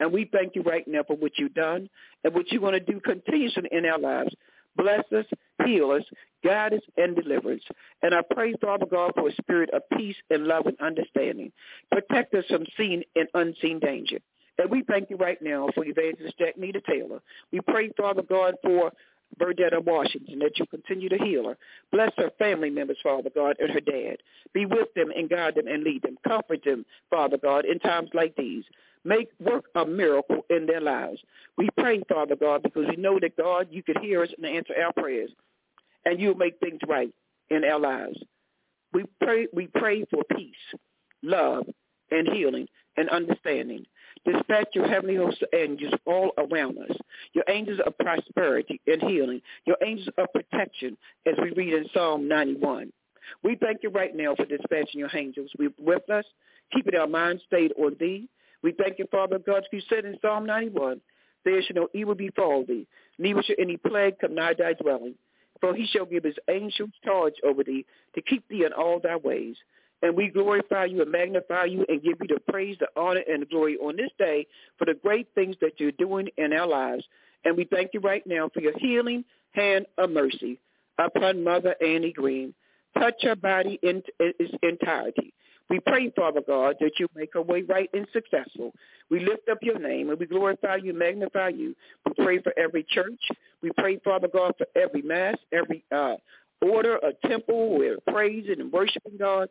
And 0.00 0.12
we 0.12 0.28
thank 0.32 0.56
you 0.56 0.62
right 0.62 0.88
now 0.88 1.02
for 1.06 1.16
what 1.16 1.32
you've 1.36 1.54
done 1.54 1.90
and 2.24 2.34
what 2.34 2.50
you're 2.50 2.62
going 2.62 2.72
to 2.72 2.80
do 2.80 3.00
continuously 3.00 3.68
in 3.70 3.84
our 3.84 3.98
lives. 3.98 4.34
Bless 4.76 5.04
us, 5.12 5.26
heal 5.64 5.90
us, 5.90 6.04
guide 6.44 6.74
us, 6.74 6.80
and 6.96 7.16
deliver 7.16 7.52
us. 7.52 7.60
And 8.02 8.14
I 8.14 8.20
pray, 8.32 8.54
Father 8.60 8.86
God, 8.86 9.12
for 9.14 9.28
a 9.28 9.34
spirit 9.34 9.70
of 9.74 9.82
peace 9.96 10.16
and 10.30 10.44
love 10.44 10.66
and 10.66 10.80
understanding. 10.80 11.52
Protect 11.90 12.34
us 12.34 12.44
from 12.48 12.64
seen 12.76 13.02
and 13.16 13.28
unseen 13.34 13.78
danger. 13.78 14.18
And 14.58 14.70
we 14.70 14.82
thank 14.88 15.10
you 15.10 15.16
right 15.16 15.40
now 15.40 15.68
for 15.74 15.84
Evangelist 15.84 16.38
Jack 16.38 16.58
Nita 16.58 16.80
Taylor. 16.88 17.20
We 17.50 17.60
pray, 17.60 17.90
Father 17.96 18.22
God, 18.22 18.54
for 18.62 18.92
Burdetta 19.38 19.82
Washington, 19.84 20.40
that 20.40 20.58
you 20.58 20.66
continue 20.66 21.08
to 21.08 21.18
heal 21.18 21.48
her. 21.48 21.56
Bless 21.92 22.12
her 22.16 22.30
family 22.38 22.70
members, 22.70 22.98
Father 23.02 23.30
God, 23.34 23.56
and 23.58 23.70
her 23.70 23.80
dad. 23.80 24.16
Be 24.52 24.66
with 24.66 24.92
them 24.94 25.10
and 25.16 25.30
guide 25.30 25.54
them 25.54 25.66
and 25.66 25.84
lead 25.84 26.02
them. 26.02 26.18
Comfort 26.26 26.64
them, 26.64 26.84
Father 27.10 27.38
God, 27.38 27.64
in 27.64 27.78
times 27.78 28.10
like 28.12 28.34
these. 28.36 28.64
Make 29.04 29.28
work 29.40 29.64
a 29.74 29.84
miracle 29.86 30.44
in 30.50 30.66
their 30.66 30.80
lives. 30.80 31.20
We 31.56 31.68
pray, 31.78 32.02
Father 32.08 32.36
God, 32.36 32.62
because 32.62 32.86
we 32.88 32.96
know 32.96 33.18
that, 33.20 33.36
God, 33.36 33.68
you 33.70 33.82
could 33.82 33.98
hear 33.98 34.22
us 34.22 34.30
and 34.36 34.46
answer 34.46 34.74
our 34.82 34.92
prayers, 34.92 35.30
and 36.04 36.20
you'll 36.20 36.34
make 36.34 36.58
things 36.60 36.80
right 36.86 37.12
in 37.50 37.64
our 37.64 37.80
lives. 37.80 38.18
We 38.92 39.04
pray, 39.22 39.46
we 39.52 39.68
pray 39.68 40.04
for 40.10 40.22
peace, 40.36 40.54
love, 41.22 41.66
and 42.10 42.28
healing 42.28 42.66
and 42.96 43.08
understanding. 43.08 43.84
Dispatch 44.24 44.68
your 44.74 44.88
heavenly 44.88 45.16
host 45.16 45.42
of 45.42 45.48
angels 45.54 45.94
all 46.04 46.32
around 46.36 46.78
us. 46.78 46.96
Your 47.32 47.44
angels 47.48 47.80
of 47.86 47.96
prosperity 47.98 48.80
and 48.86 49.02
healing. 49.02 49.40
Your 49.64 49.76
angels 49.82 50.08
of 50.18 50.26
protection, 50.34 50.96
as 51.26 51.34
we 51.40 51.52
read 51.52 51.72
in 51.72 51.86
Psalm 51.94 52.28
91. 52.28 52.92
We 53.42 53.56
thank 53.56 53.82
you 53.82 53.90
right 53.90 54.14
now 54.14 54.34
for 54.34 54.44
dispatching 54.44 55.00
your 55.00 55.10
angels 55.14 55.50
with 55.78 56.10
us, 56.10 56.24
keeping 56.72 56.96
our 56.96 57.06
minds 57.06 57.42
stayed 57.46 57.72
on 57.78 57.96
thee, 57.98 58.28
we 58.62 58.72
thank 58.72 58.98
you, 58.98 59.06
Father 59.10 59.38
God, 59.38 59.64
you 59.72 59.80
said 59.88 60.04
in 60.04 60.18
Psalm 60.20 60.46
91, 60.46 61.00
there 61.44 61.62
shall 61.62 61.76
no 61.76 61.88
evil 61.94 62.14
befall 62.14 62.64
thee, 62.66 62.86
neither 63.18 63.42
shall 63.42 63.56
any 63.58 63.76
plague 63.76 64.18
come 64.20 64.34
nigh 64.34 64.54
thy 64.54 64.74
dwelling. 64.74 65.14
For 65.60 65.74
he 65.74 65.86
shall 65.86 66.06
give 66.06 66.24
his 66.24 66.36
angels 66.48 66.90
charge 67.04 67.34
over 67.44 67.62
thee 67.62 67.84
to 68.14 68.22
keep 68.22 68.48
thee 68.48 68.64
in 68.64 68.72
all 68.72 68.98
thy 68.98 69.16
ways. 69.16 69.56
And 70.02 70.16
we 70.16 70.28
glorify 70.28 70.86
you 70.86 71.02
and 71.02 71.12
magnify 71.12 71.64
you 71.64 71.84
and 71.88 72.02
give 72.02 72.16
you 72.22 72.28
the 72.28 72.40
praise, 72.50 72.76
the 72.80 72.88
honor, 72.96 73.22
and 73.30 73.42
the 73.42 73.46
glory 73.46 73.76
on 73.76 73.96
this 73.96 74.10
day 74.18 74.46
for 74.78 74.86
the 74.86 74.94
great 74.94 75.28
things 75.34 75.56
that 75.60 75.78
you're 75.78 75.92
doing 75.92 76.28
in 76.38 76.54
our 76.54 76.66
lives. 76.66 77.04
And 77.44 77.56
we 77.56 77.64
thank 77.64 77.90
you 77.92 78.00
right 78.00 78.26
now 78.26 78.48
for 78.52 78.60
your 78.60 78.78
healing 78.78 79.24
hand 79.52 79.86
of 79.98 80.10
mercy 80.10 80.58
upon 80.98 81.44
Mother 81.44 81.74
Annie 81.82 82.12
Green. 82.12 82.54
Touch 82.98 83.16
her 83.22 83.36
body 83.36 83.78
in 83.82 84.02
its 84.18 84.54
entirety. 84.62 85.34
We 85.70 85.78
pray, 85.78 86.10
Father 86.16 86.40
God, 86.44 86.76
that 86.80 86.98
you 86.98 87.06
make 87.14 87.36
our 87.36 87.42
way 87.42 87.62
right 87.62 87.88
and 87.94 88.06
successful. 88.12 88.72
We 89.08 89.20
lift 89.20 89.48
up 89.48 89.58
your 89.62 89.78
name 89.78 90.10
and 90.10 90.18
we 90.18 90.26
glorify 90.26 90.76
you, 90.82 90.92
magnify 90.92 91.50
you. 91.50 91.76
We 92.04 92.24
pray 92.24 92.42
for 92.42 92.52
every 92.58 92.84
church. 92.90 93.20
We 93.62 93.70
pray, 93.78 93.98
Father 94.04 94.28
God, 94.28 94.54
for 94.58 94.66
every 94.74 95.02
mass, 95.02 95.36
every 95.52 95.84
uh, 95.94 96.16
order, 96.60 96.96
a 96.96 97.28
temple 97.28 97.78
where 97.78 97.98
praising 98.08 98.60
and 98.60 98.72
worshiping 98.72 99.16
God. 99.16 99.48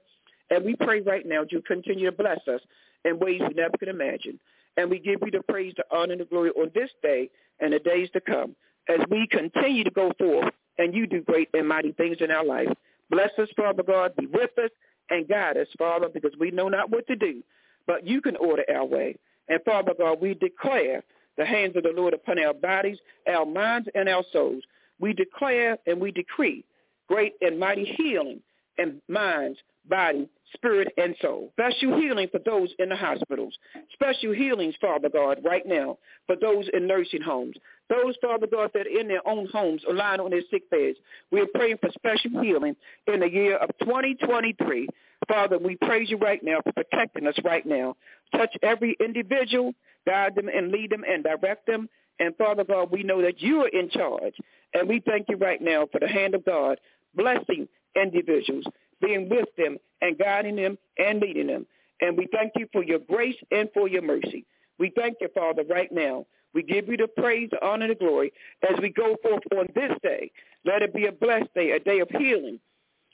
And 0.49 0.65
we 0.65 0.75
pray 0.75 0.99
right 0.99 1.25
now 1.25 1.43
that 1.43 1.53
you 1.53 1.62
continue 1.62 2.12
to 2.12 2.15
bless 2.15 2.39
us 2.47 2.62
in 3.05 3.17
ways 3.17 3.39
we 3.47 3.53
never 3.53 3.77
could 3.77 3.88
imagine. 3.88 4.39
And 4.75 4.89
we 4.89 4.99
give 4.99 5.19
you 5.23 5.32
the 5.32 5.43
praise, 5.49 5.73
the 5.77 5.86
honor, 5.91 6.13
and 6.13 6.21
the 6.21 6.25
glory 6.25 6.51
on 6.51 6.69
this 6.75 6.89
day 7.01 7.29
and 7.62 7.71
the 7.71 7.79
days 7.79 8.10
to 8.12 8.19
come 8.19 8.55
as 8.89 8.99
we 9.10 9.25
continue 9.32 9.86
to 9.86 9.91
go 9.91 10.12
forth 10.19 10.53
and 10.77 10.93
you 10.93 11.08
do 11.08 11.21
great 11.21 11.47
and 11.53 11.67
mighty 11.67 11.93
things 11.93 12.17
in 12.19 12.29
our 12.29 12.43
life. 12.43 12.69
Bless 13.10 13.32
us, 13.38 13.49
Father 13.55 13.84
God. 13.84 14.15
Be 14.15 14.25
with 14.27 14.51
us 14.58 14.69
and 15.10 15.28
guide 15.28 15.58
us, 15.58 15.67
Father, 15.78 16.10
because 16.10 16.34
we 16.39 16.52
know 16.52 16.69
not 16.69 16.89
what 16.89 17.08
to 17.08 17.15
do, 17.15 17.43
but 17.88 18.06
you 18.06 18.22
can 18.22 18.36
order 18.38 18.63
our 18.74 18.86
way. 18.86 19.15
And 19.48 19.60
Father 19.63 19.93
God, 19.98 20.22
we 20.22 20.34
declare 20.36 21.04
the 21.38 21.45
hands 21.45 21.76
of 21.76 21.84
the 21.84 21.93
Lord 21.95 22.13
upon 22.13 22.38
our 22.39 22.54
bodies, 22.54 22.98
our 23.28 23.45
minds, 23.45 23.88
and 23.95 24.08
our 24.10 24.24
souls. 24.32 24.63
We 25.00 25.13
declare 25.13 25.78
and 25.88 26.00
we 26.00 26.12
decree 26.12 26.65
great 27.08 27.34
and 27.41 27.60
mighty 27.60 27.86
healing 27.98 28.41
in 28.80 29.02
minds, 29.08 29.60
body, 29.88 30.30
spirit, 30.54 30.88
and 30.98 31.15
soul. 31.22 31.52
Special 31.54 32.00
healing 32.00 32.28
for 32.32 32.39
those 32.46 32.70
in 32.80 32.89
the 32.89 32.96
hospitals. 32.96 33.58
Special 33.94 34.34
healings, 34.34 34.76
Father 34.80 35.10
God, 35.10 35.39
right 35.44 35.65
now 35.65 35.98
for 36.28 36.36
those 36.36 36.68
in 36.74 36.88
nursing 36.88 37.22
homes. 37.22 37.56
Those, 37.89 38.15
Father 38.22 38.48
God, 38.48 38.72
that 38.74 38.88
are 38.88 39.00
in 39.00 39.08
their 39.08 39.28
own 39.28 39.48
homes 39.52 39.82
or 39.88 39.94
lying 39.94 40.20
on 40.20 40.32
their 40.32 40.44
sick 40.52 40.70
beds. 40.70 40.98
We 41.32 41.42
are 41.42 41.48
praying 41.54 41.78
for 41.82 41.89
special 41.92 42.42
healing 42.42 42.76
in 43.08 43.20
the 43.20 43.30
year 43.30 43.58
of 43.58 43.70
2023. 43.80 44.88
Father, 45.28 45.58
we 45.58 45.76
praise 45.76 46.10
you 46.10 46.18
right 46.18 46.44
now 46.44 46.60
for 46.63 46.72
protecting 46.72 47.28
us 47.28 47.36
right 47.44 47.65
now. 47.65 47.96
Touch 48.36 48.56
every 48.63 48.96
individual, 49.00 49.74
guide 50.08 50.36
them 50.36 50.50
and 50.50 50.72
lead 50.72 50.92
them 50.92 51.04
and 51.08 51.24
direct 51.24 51.68
them. 51.68 51.89
And 52.20 52.36
Father 52.38 52.63
God, 52.63 52.92
we 52.92 53.04
know 53.04 53.22
that 53.22 53.42
you 53.42 53.62
are 53.62 53.68
in 53.68 53.89
charge. 53.89 54.36
And 54.74 54.88
we 54.88 55.02
thank 55.06 55.28
you 55.30 55.38
right 55.38 55.62
now 55.62 55.88
for 55.92 56.00
the 56.00 56.08
hand 56.08 56.36
of 56.36 56.46
God 56.46 56.80
blessing 57.15 57.68
individuals, 57.95 58.65
being 59.02 59.30
with 59.30 59.47
them 59.58 59.78
and 60.02 60.17
guiding 60.17 60.56
them 60.56 60.78
and 60.97 61.19
leading 61.19 61.47
them. 61.47 61.65
And 62.02 62.17
we 62.17 62.28
thank 62.32 62.54
you 62.56 62.67
for 62.71 62.84
your 62.84 62.99
grace 62.99 63.36
and 63.52 63.69
for 63.73 63.88
your 63.88 64.02
mercy. 64.02 64.45
We 64.78 64.91
thank 64.95 65.17
you, 65.21 65.30
Father, 65.36 65.63
right 65.69 65.91
now 65.91 66.25
we 66.54 66.63
give 66.63 66.88
you 66.88 66.97
the 66.97 67.08
praise, 67.08 67.49
the 67.52 67.65
honor, 67.65 67.86
and 67.86 67.91
the 67.91 67.95
glory 67.95 68.34
as 68.69 68.80
we 68.82 68.89
go 68.89 69.15
forth 69.21 69.43
on 69.56 69.67
this 69.75 69.91
day. 70.02 70.32
Let 70.65 70.82
it 70.82 70.93
be 70.93 71.06
a 71.06 71.12
blessed 71.12 71.54
day, 71.54 71.71
a 71.71 71.80
day 71.80 71.99
of 71.99 72.10
healing, 72.10 72.60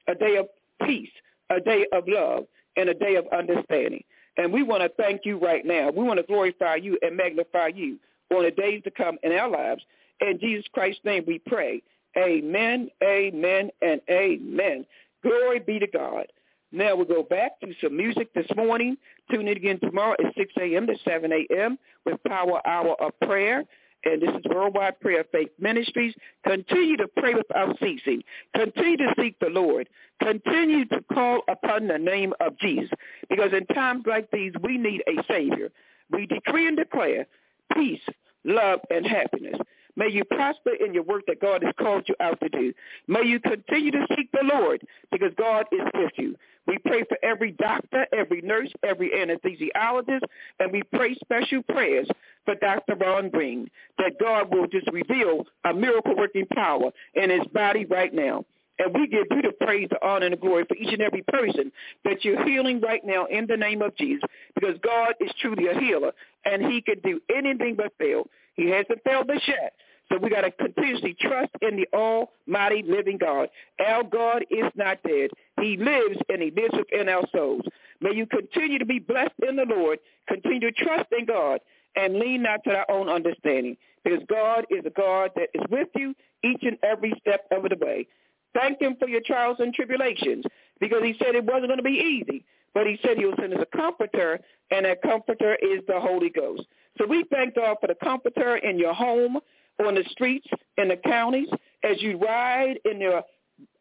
a 0.07 0.15
day 0.15 0.37
of 0.37 0.47
peace, 0.85 1.09
a 1.49 1.59
day 1.59 1.85
of 1.91 2.05
love, 2.07 2.45
and 2.77 2.89
a 2.89 2.93
day 2.93 3.15
of 3.15 3.25
understanding. 3.37 4.03
And 4.37 4.51
we 4.51 4.63
want 4.63 4.83
to 4.83 4.89
thank 4.89 5.21
you 5.25 5.37
right 5.37 5.65
now. 5.65 5.89
We 5.91 6.03
want 6.03 6.19
to 6.19 6.25
glorify 6.25 6.75
you 6.75 6.97
and 7.01 7.15
magnify 7.15 7.71
you 7.75 7.97
on 8.33 8.43
the 8.43 8.51
days 8.51 8.81
to 8.83 8.91
come 8.91 9.17
in 9.23 9.31
our 9.33 9.49
lives. 9.49 9.83
In 10.21 10.39
Jesus 10.39 10.65
Christ's 10.73 11.03
name 11.03 11.23
we 11.27 11.39
pray. 11.39 11.81
Amen, 12.17 12.89
amen, 13.03 13.69
and 13.81 14.01
amen. 14.09 14.85
Glory 15.23 15.59
be 15.59 15.79
to 15.79 15.87
God. 15.87 16.25
Now 16.71 16.95
we'll 16.95 17.05
go 17.05 17.23
back 17.23 17.59
to 17.61 17.73
some 17.81 17.95
music 17.95 18.33
this 18.33 18.47
morning. 18.55 18.97
Tune 19.31 19.47
in 19.47 19.57
again 19.57 19.79
tomorrow 19.79 20.15
at 20.23 20.35
6 20.35 20.53
a.m. 20.59 20.87
to 20.87 20.95
7 21.03 21.31
a.m. 21.31 21.77
with 22.05 22.21
Power 22.27 22.61
Hour 22.67 22.95
of 23.01 23.17
Prayer. 23.21 23.63
And 24.03 24.21
this 24.21 24.29
is 24.29 24.43
Worldwide 24.53 24.99
Prayer 24.99 25.25
Faith 25.31 25.49
Ministries. 25.59 26.13
Continue 26.45 26.97
to 26.97 27.07
pray 27.17 27.33
without 27.33 27.77
ceasing. 27.79 28.21
Continue 28.55 28.97
to 28.97 29.13
seek 29.19 29.39
the 29.39 29.49
Lord. 29.49 29.89
Continue 30.21 30.85
to 30.85 31.01
call 31.11 31.41
upon 31.49 31.87
the 31.87 31.97
name 31.97 32.33
of 32.39 32.57
Jesus. 32.59 32.91
Because 33.29 33.51
in 33.53 33.65
times 33.73 34.03
like 34.05 34.29
these, 34.31 34.53
we 34.61 34.77
need 34.77 35.01
a 35.07 35.23
Savior. 35.27 35.69
We 36.11 36.27
decree 36.27 36.67
and 36.67 36.77
declare 36.77 37.25
peace, 37.73 38.01
love, 38.43 38.79
and 38.91 39.07
happiness. 39.07 39.57
May 39.95 40.09
you 40.09 40.23
prosper 40.25 40.71
in 40.73 40.93
your 40.93 41.03
work 41.03 41.23
that 41.27 41.39
God 41.39 41.63
has 41.63 41.73
called 41.79 42.05
you 42.07 42.15
out 42.19 42.39
to 42.41 42.49
do. 42.49 42.73
May 43.07 43.23
you 43.23 43.39
continue 43.39 43.91
to 43.91 44.05
seek 44.15 44.31
the 44.31 44.43
Lord 44.43 44.85
because 45.11 45.31
God 45.37 45.65
is 45.71 45.87
with 45.93 46.11
you. 46.17 46.35
We 46.67 46.77
pray 46.79 47.03
for 47.07 47.17
every 47.23 47.51
doctor, 47.51 48.07
every 48.11 48.41
nurse, 48.41 48.71
every 48.83 49.11
anesthesiologist, 49.11 50.23
and 50.59 50.71
we 50.71 50.81
pray 50.93 51.15
special 51.15 51.61
prayers 51.63 52.07
for 52.43 52.55
Dr. 52.55 52.95
Ron 52.95 53.29
Green, 53.29 53.69
that 53.97 54.19
God 54.19 54.53
will 54.53 54.67
just 54.67 54.87
reveal 54.91 55.45
a 55.63 55.73
miracle-working 55.73 56.47
power 56.53 56.91
in 57.13 57.29
his 57.29 57.45
body 57.53 57.85
right 57.85 58.13
now. 58.13 58.45
And 58.77 58.93
we 58.93 59.07
give 59.07 59.27
you 59.31 59.41
the 59.41 59.53
praise, 59.65 59.87
the 59.89 60.05
honor, 60.05 60.25
and 60.25 60.33
the 60.33 60.37
glory 60.37 60.65
for 60.67 60.75
each 60.75 60.91
and 60.91 61.01
every 61.01 61.23
person 61.29 61.71
that 62.03 62.25
you're 62.25 62.43
healing 62.45 62.81
right 62.81 63.05
now 63.05 63.25
in 63.25 63.47
the 63.47 63.55
name 63.55 63.81
of 63.81 63.95
Jesus 63.95 64.23
because 64.53 64.75
God 64.83 65.13
is 65.21 65.31
truly 65.39 65.67
a 65.67 65.79
healer, 65.79 66.11
and 66.43 66.65
he 66.65 66.81
can 66.81 66.99
do 66.99 67.21
anything 67.33 67.75
but 67.75 67.93
fail. 67.97 68.27
He 68.55 68.69
hasn't 68.69 69.03
failed 69.05 69.29
us 69.29 69.41
yet. 69.47 69.73
So 70.11 70.17
we 70.17 70.29
got 70.29 70.41
to 70.41 70.51
continuously 70.51 71.15
trust 71.19 71.51
in 71.61 71.77
the 71.77 71.87
almighty 71.93 72.83
living 72.83 73.17
God. 73.17 73.49
Our 73.85 74.03
God 74.03 74.45
is 74.49 74.71
not 74.75 75.01
dead. 75.03 75.31
He 75.59 75.77
lives 75.77 76.17
and 76.29 76.41
he 76.41 76.51
lives 76.51 76.75
within 76.77 77.09
our 77.09 77.23
souls. 77.33 77.63
May 78.01 78.13
you 78.13 78.25
continue 78.25 78.77
to 78.77 78.85
be 78.85 78.99
blessed 78.99 79.33
in 79.47 79.55
the 79.55 79.65
Lord. 79.65 79.99
Continue 80.27 80.59
to 80.59 80.71
trust 80.71 81.07
in 81.17 81.25
God 81.25 81.59
and 81.95 82.15
lean 82.15 82.43
not 82.43 82.63
to 82.65 82.75
our 82.75 82.85
own 82.89 83.09
understanding 83.09 83.77
because 84.03 84.19
God 84.29 84.65
is 84.69 84.85
a 84.85 84.89
God 84.89 85.31
that 85.35 85.49
is 85.53 85.63
with 85.69 85.87
you 85.95 86.13
each 86.43 86.61
and 86.61 86.77
every 86.83 87.13
step 87.21 87.45
of 87.51 87.63
the 87.63 87.77
way. 87.83 88.07
Thank 88.53 88.81
him 88.81 88.95
for 88.99 89.07
your 89.07 89.21
trials 89.25 89.57
and 89.59 89.73
tribulations 89.73 90.45
because 90.79 91.03
he 91.03 91.15
said 91.19 91.35
it 91.35 91.43
wasn't 91.43 91.67
going 91.67 91.77
to 91.77 91.83
be 91.83 92.21
easy, 92.23 92.45
but 92.73 92.87
he 92.87 92.97
said 93.01 93.17
he 93.17 93.25
will 93.25 93.35
send 93.39 93.53
us 93.53 93.61
a 93.61 93.77
comforter, 93.77 94.39
and 94.71 94.85
that 94.85 95.01
comforter 95.01 95.55
is 95.55 95.81
the 95.87 95.99
Holy 95.99 96.29
Ghost. 96.29 96.63
So 96.97 97.05
we 97.05 97.25
thank 97.29 97.55
God 97.55 97.77
for 97.81 97.87
the 97.87 97.95
comforter 97.95 98.55
in 98.57 98.79
your 98.79 98.93
home, 98.93 99.39
on 99.79 99.95
the 99.95 100.03
streets, 100.11 100.47
in 100.77 100.87
the 100.87 100.97
counties, 100.97 101.49
as 101.83 102.01
you 102.01 102.17
ride 102.17 102.79
in 102.85 102.99
your 102.99 103.23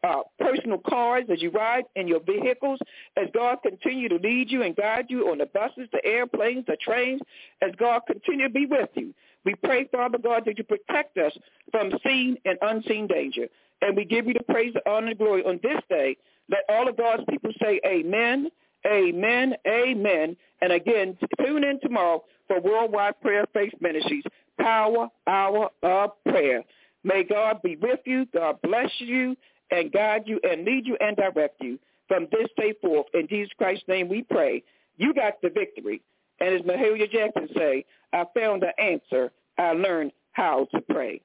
uh, 0.03 0.21
personal 0.39 0.77
cars, 0.77 1.25
as 1.31 1.41
you 1.41 1.49
ride 1.49 1.83
in 1.95 2.07
your 2.07 2.21
vehicles, 2.21 2.79
as 3.17 3.27
God 3.33 3.57
continue 3.63 4.07
to 4.09 4.15
lead 4.15 4.49
you 4.51 4.63
and 4.63 4.75
guide 4.75 5.05
you 5.09 5.29
on 5.29 5.39
the 5.39 5.47
buses, 5.47 5.89
the 5.91 6.05
airplanes, 6.05 6.65
the 6.67 6.77
trains, 6.77 7.21
as 7.61 7.71
God 7.77 8.01
continue 8.07 8.47
to 8.47 8.53
be 8.53 8.65
with 8.65 8.89
you. 8.95 9.13
We 9.43 9.55
pray, 9.63 9.87
Father 9.91 10.17
God, 10.17 10.43
that 10.45 10.57
you 10.57 10.63
protect 10.63 11.17
us 11.17 11.33
from 11.71 11.91
seen 12.05 12.37
and 12.45 12.57
unseen 12.61 13.07
danger. 13.07 13.47
And 13.81 13.95
we 13.95 14.05
give 14.05 14.25
you 14.27 14.33
the 14.33 14.43
praise, 14.43 14.73
the 14.73 14.89
honor, 14.89 15.09
and 15.09 15.17
glory 15.17 15.43
on 15.43 15.59
this 15.61 15.81
day. 15.89 16.17
Let 16.49 16.61
all 16.69 16.87
of 16.87 16.97
God's 16.97 17.23
people 17.29 17.51
say 17.61 17.79
amen, 17.85 18.49
amen, 18.87 19.55
amen. 19.67 20.37
And 20.61 20.71
again, 20.71 21.17
tune 21.43 21.63
in 21.63 21.79
tomorrow 21.81 22.23
for 22.47 22.59
Worldwide 22.59 23.19
Prayer 23.21 23.45
Faith 23.53 23.73
Ministries, 23.81 24.23
Power 24.59 25.09
Hour 25.27 25.69
of 25.83 26.11
Prayer. 26.27 26.63
May 27.03 27.23
God 27.23 27.61
be 27.61 27.75
with 27.75 27.99
you. 28.05 28.25
God 28.33 28.57
bless 28.63 28.89
you 28.99 29.35
and 29.71 29.91
guide 29.91 30.23
you 30.25 30.39
and 30.43 30.65
lead 30.65 30.85
you 30.85 30.97
and 30.99 31.15
direct 31.15 31.61
you 31.61 31.79
from 32.07 32.27
this 32.31 32.47
day 32.57 32.73
forth. 32.81 33.07
In 33.13 33.27
Jesus 33.27 33.51
Christ's 33.57 33.87
name 33.87 34.07
we 34.07 34.23
pray. 34.23 34.63
You 34.97 35.13
got 35.13 35.41
the 35.41 35.49
victory. 35.49 36.01
And 36.39 36.53
as 36.53 36.61
Mahalia 36.61 37.09
Jackson 37.11 37.47
say, 37.55 37.85
I 38.13 38.25
found 38.37 38.63
the 38.63 38.79
answer. 38.81 39.31
I 39.57 39.71
learned 39.71 40.11
how 40.31 40.67
to 40.73 40.81
pray. 40.81 41.21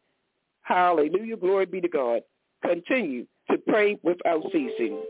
Hallelujah. 0.62 1.36
Glory 1.36 1.66
be 1.66 1.80
to 1.80 1.88
God. 1.88 2.22
Continue 2.64 3.26
to 3.50 3.58
pray 3.58 3.98
without 4.02 4.42
ceasing. 4.52 5.02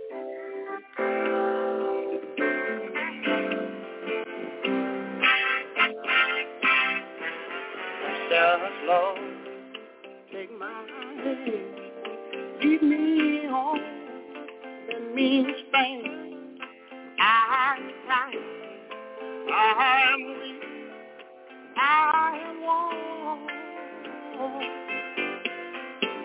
Just 8.40 8.62
Lord, 8.86 9.18
take 10.32 10.50
my 10.58 10.66
hand, 10.66 11.58
lead 12.62 12.82
me 12.82 13.46
home, 13.50 13.80
let 14.88 15.14
me 15.14 15.46
stand. 15.68 16.06
I 17.20 17.76
am 17.76 17.92
tired, 18.08 18.70
I 19.52 20.06
am 20.14 20.22
weak, 20.40 20.62
I 21.76 22.40
am 22.46 22.56
worn. 22.62 24.60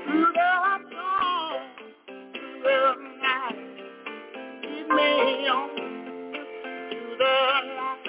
Through 0.05 0.31
the 0.33 0.51
storm, 0.87 1.63
through 2.61 2.63
the 2.63 2.95
night, 3.21 3.59
lead 4.63 4.87
me 4.87 5.11
on 5.49 5.69
to 6.89 6.99
the 7.19 7.35
light. 7.75 8.05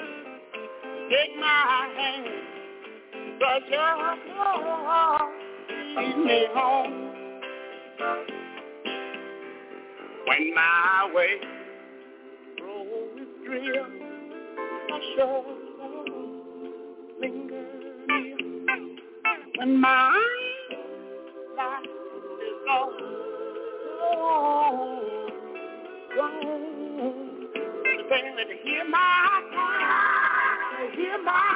Take 1.10 1.34
my 1.40 1.88
hand. 1.96 2.35
But 3.38 3.68
your 3.70 4.16
Lord, 4.34 5.32
lead 5.96 6.16
me 6.24 6.46
home. 6.54 7.12
When 10.26 10.54
my 10.54 11.10
way 11.14 11.32
grows 12.56 13.26
drear, 13.44 13.84
I 13.84 15.00
shall 15.16 15.44
linger 17.20 17.64
near. 18.08 18.38
When 19.58 19.80
my 19.80 20.10
life 21.56 21.84
is 21.84 22.56
gone, 22.66 22.96
gone, 24.00 25.06
gone, 26.16 26.48
to 28.48 28.56
hear 28.64 28.84
my 28.88 29.42
cry, 29.52 30.90
hear 30.94 31.22
my. 31.22 31.55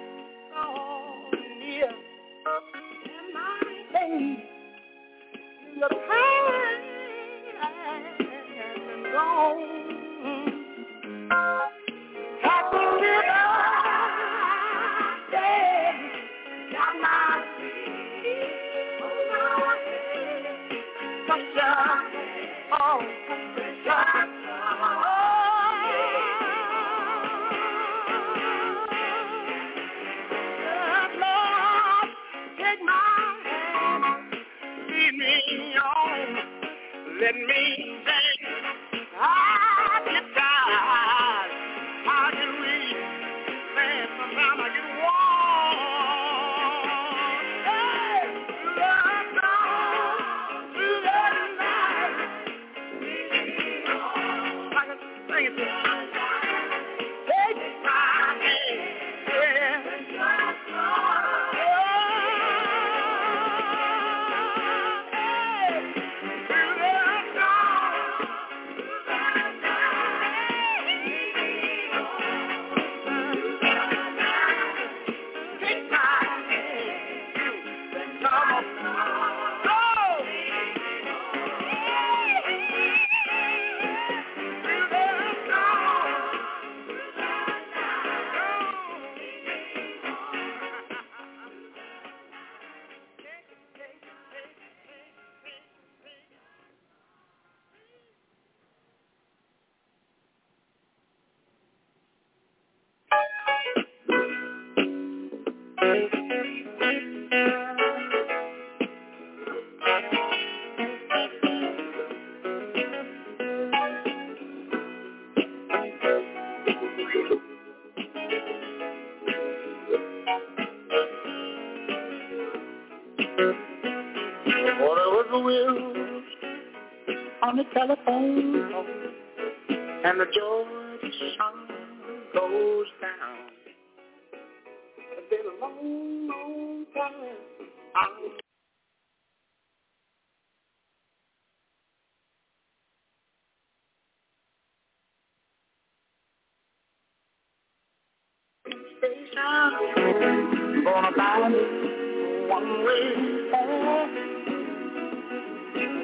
Me 37.33 37.90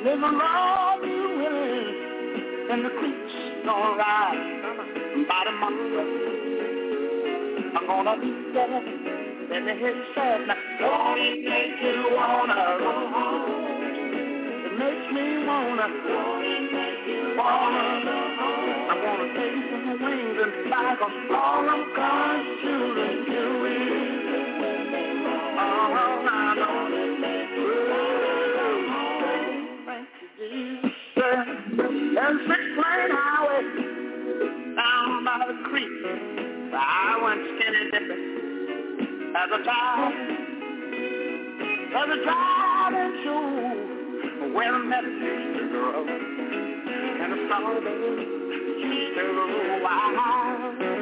There's 0.07 0.23
a 0.23 0.25
Lord 0.25 1.03
who 1.03 1.35
willing, 1.35 2.71
and 2.71 2.79
the 2.85 2.91
creek's 2.95 3.33
gonna 3.65 3.97
rise 3.97 4.63
by 5.27 5.43
tomorrow. 5.43 6.07
I'm 7.75 7.85
gonna 7.85 8.15
be 8.15 8.31
there, 8.53 8.71
Then 9.49 9.65
me 9.65 9.73
hear 9.75 9.91
you 9.91 10.03
say, 10.15 10.47
don't 10.79 11.19
it 11.19 11.43
make 11.43 11.81
you 11.83 12.15
wanna 12.15 12.79
go 12.79 12.93
home? 13.11 13.51
It 14.63 14.79
makes 14.79 15.07
me 15.11 15.43
wanna, 15.43 15.87
don't 16.07 16.45
it 16.55 16.71
make 16.71 17.03
you 17.11 17.35
wanna 17.35 17.99
go 18.07 18.15
home? 18.39 18.87
I'm 18.87 18.99
gonna 19.03 19.27
take 19.35 19.59
some 19.71 19.91
wings 20.07 20.39
and 20.41 20.53
fly, 20.69 20.95
cause 21.01 21.17
all 21.35 21.67
I'm 21.67 21.83
gonna 21.93 22.55
do 22.63 22.75
is 23.03 23.25
do 23.27 23.43
it. 23.65 23.91
Oh, 25.59 25.91
I 25.99 26.55
know. 26.55 28.16
Brooklyn 32.47 33.11
highway, 33.11 33.61
down 34.75 35.25
by 35.25 35.45
the 35.47 35.69
creek, 35.69 35.97
I 36.73 37.19
went 37.21 37.41
skinny 37.53 37.91
dipping 37.91 39.35
as 39.35 39.49
a 39.51 39.63
child. 39.63 40.13
As 41.93 42.09
a 42.09 42.25
child 42.25 42.57
driving 42.89 43.23
shoe, 43.23 44.53
where 44.53 44.73
I 44.73 44.83
met 44.83 45.03
a 45.03 45.07
sister 45.07 45.67
girl, 45.71 46.07
and 46.07 47.33
the 47.33 47.37
strawberries 47.45 48.27
used 48.79 49.17
to 49.17 49.23
grow 49.23 49.83
wild. 49.83 50.96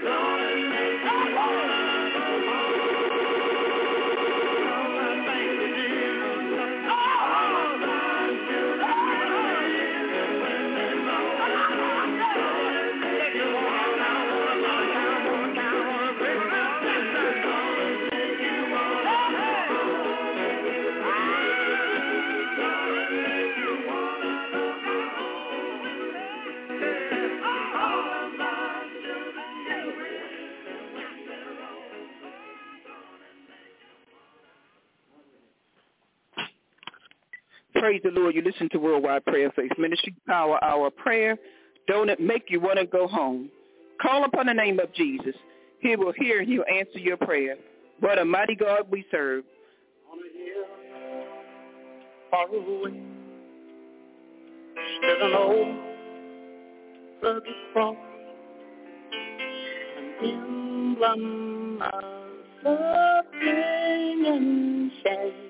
Lord, 0.00 0.81
Praise 37.92 38.00
the 38.04 38.18
Lord. 38.18 38.34
You 38.34 38.40
listen 38.40 38.70
to 38.70 38.78
Worldwide 38.78 39.22
Prayer 39.26 39.52
Faith 39.54 39.72
Ministry, 39.76 40.14
Power 40.26 40.58
Hour 40.64 40.88
Prayer. 40.88 41.36
Don't 41.86 42.08
make 42.18 42.44
you 42.48 42.58
want 42.58 42.78
to 42.78 42.86
go 42.86 43.06
home? 43.06 43.50
Call 44.00 44.24
upon 44.24 44.46
the 44.46 44.54
name 44.54 44.80
of 44.80 44.90
Jesus. 44.94 45.34
He 45.80 45.94
will 45.96 46.14
hear 46.16 46.38
and 46.38 46.48
he'll 46.48 46.64
answer 46.74 46.98
your 46.98 47.18
prayer. 47.18 47.56
What 48.00 48.18
a 48.18 48.24
mighty 48.24 48.54
God 48.54 48.86
we 48.90 49.04
serve. 49.10 49.44
On 50.10 50.18
a 50.18 50.22
hill 50.38 50.64
far 52.30 52.46
away, 52.46 52.98
stood 54.96 55.20
an 55.20 55.34
old 55.34 55.76
rugged 57.22 57.52
cross, 57.74 57.96
an 59.98 60.14
emblem 60.24 61.82
of 61.82 62.24
suffering 62.62 64.24
and 64.26 64.90
shame. 65.04 65.41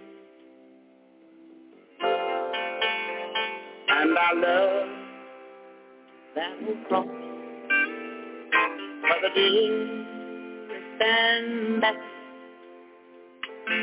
And 4.03 4.19
I 4.19 4.33
love 4.33 4.89
that 6.35 6.61
will 6.67 6.75
cross. 6.89 7.07
For 9.01 9.17
the 9.23 9.29
dear 9.33 10.05
stand 10.97 11.81
back. 11.81 11.95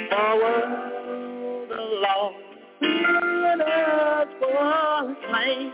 For 0.10 0.20
a 0.20 0.36
world 0.36 1.72
of 1.72 1.80
lost 2.04 2.36
sinners 2.82 4.30
was 4.42 5.16
slain. 5.30 5.72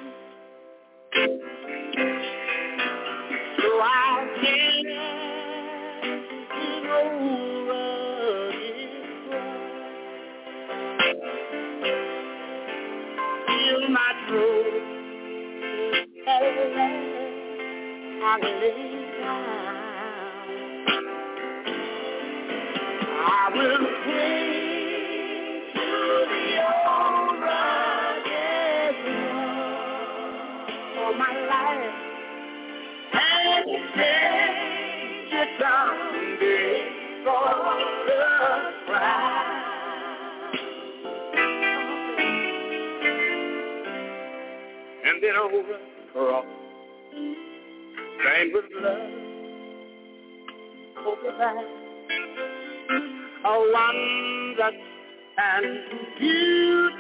So 3.58 3.70
I 3.82 4.28
can't 4.44 5.15
I 18.28 18.38
will 23.54 23.86
pray 24.04 24.50
to 25.74 25.86
the 26.32 26.42
for 30.96 31.12
my 31.18 31.34
life 31.52 31.96
and 33.14 33.66
change 33.96 35.34
it 35.34 35.50
someday 35.62 36.74
for. 37.24 37.66
And 45.06 45.16
then 45.22 45.36
over 45.36 45.78
cross, 46.12 46.46
stained 48.46 48.54
with 48.54 48.66
blood, 48.72 49.12
over 51.06 51.32
that 51.38 51.66
a 53.46 53.72
wondrous 53.74 54.80
and 55.38 55.66
beauty 56.18 56.94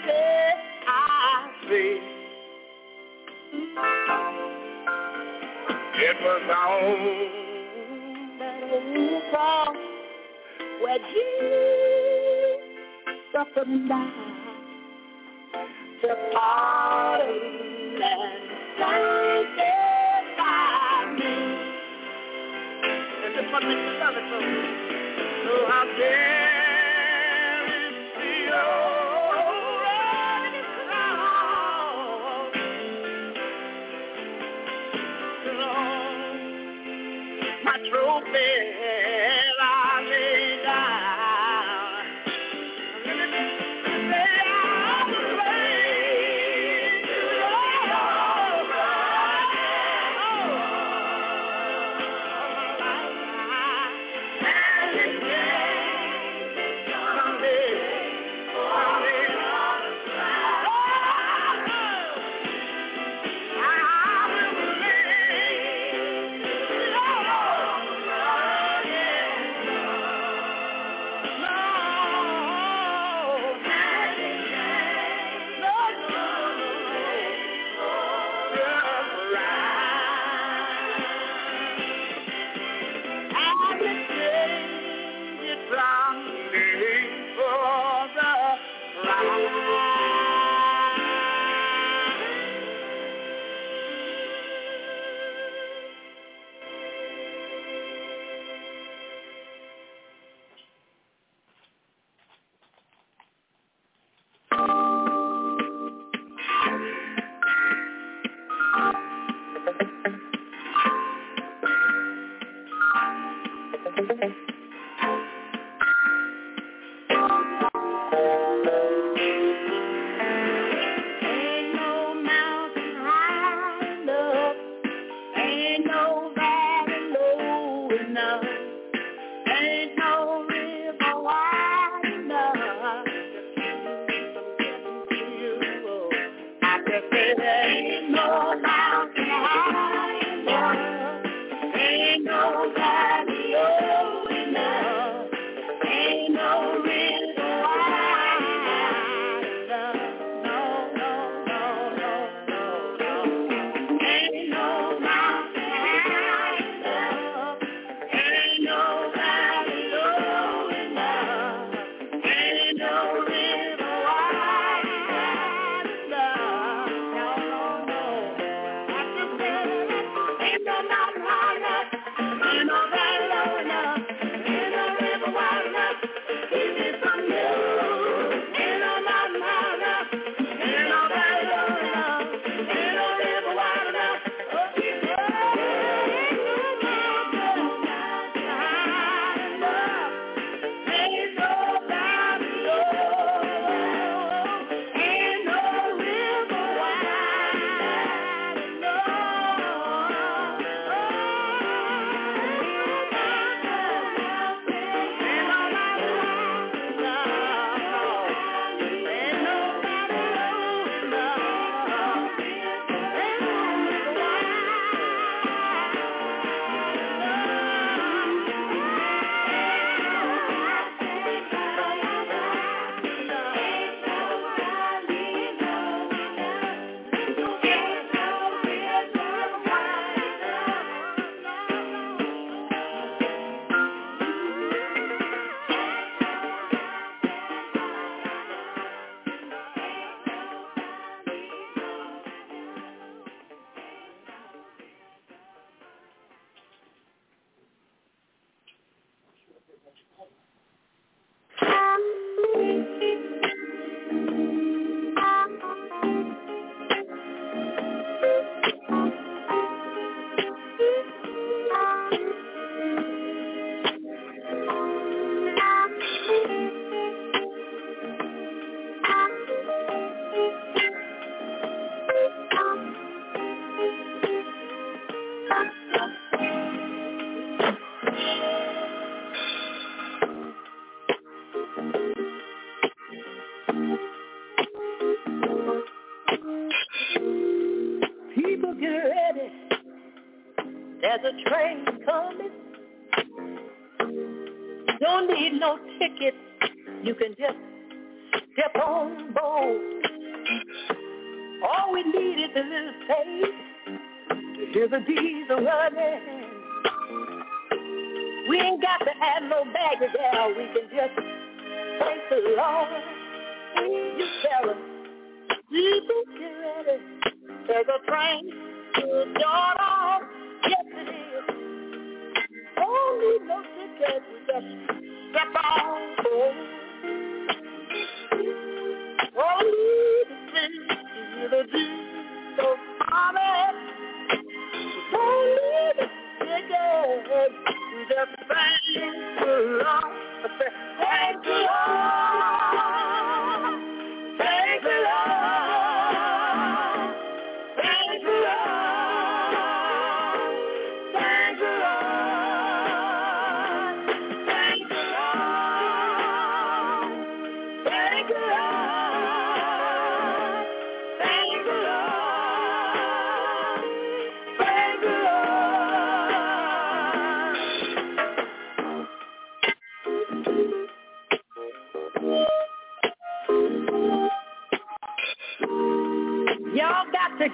I 0.87 1.49
see. 1.67 1.99
It 5.97 6.17
was 6.21 6.41
on 6.67 6.97
that 8.39 8.59
cross 9.31 9.77
where 10.81 10.99
Jesus 10.99 12.61
suffered. 13.31 13.71
Died 13.87 14.35
to 16.01 16.09
pardon 16.33 18.01
and 18.03 18.44
One 23.55 23.69
makes 23.69 23.79
me 23.79 23.97
love 23.99 24.17
it 24.17 24.23
so. 24.29 24.37
So 25.47 25.65
how 25.71 25.85
dare 25.97 26.34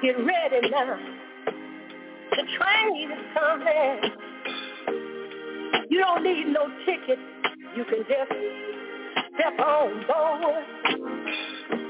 Get 0.02 0.18
ready 0.18 0.70
now. 0.72 0.98
The 2.32 2.44
train 2.58 3.12
is 3.12 3.20
coming. 3.36 4.00
You 5.92 6.00
don't 6.00 6.24
need 6.24 6.48
no 6.48 6.70
ticket. 6.86 7.20
You 7.76 7.86
can 7.86 8.00
just 8.10 8.32
step 9.36 9.60
on 9.60 10.04
board. 10.08 10.66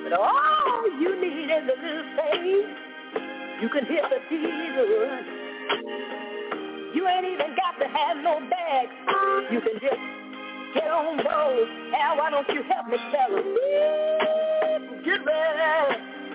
But 0.03 0.20
all 0.20 0.89
you 0.99 1.22
need 1.22 1.51
is 1.51 1.64
a 1.64 1.78
little 1.82 2.03
faith. 2.18 2.70
You 3.62 3.70
can 3.70 3.86
hear 3.86 4.03
the 4.09 4.20
diesel. 4.30 4.88
You 6.93 7.07
ain't 7.07 7.26
even 7.26 7.55
got 7.55 7.80
to 7.80 7.88
have 7.88 8.18
no 8.18 8.41
bags. 8.49 8.91
You 9.51 9.62
can 9.62 9.80
just 9.80 10.01
get 10.74 10.91
on 10.91 11.16
board. 11.16 11.70
Now 11.91 12.18
why 12.18 12.30
don't 12.30 12.49
you 12.49 12.64
help 12.64 12.88
me, 12.88 12.97
fella? 13.14 13.41
Get 15.05 15.26
ready. 15.26 16.01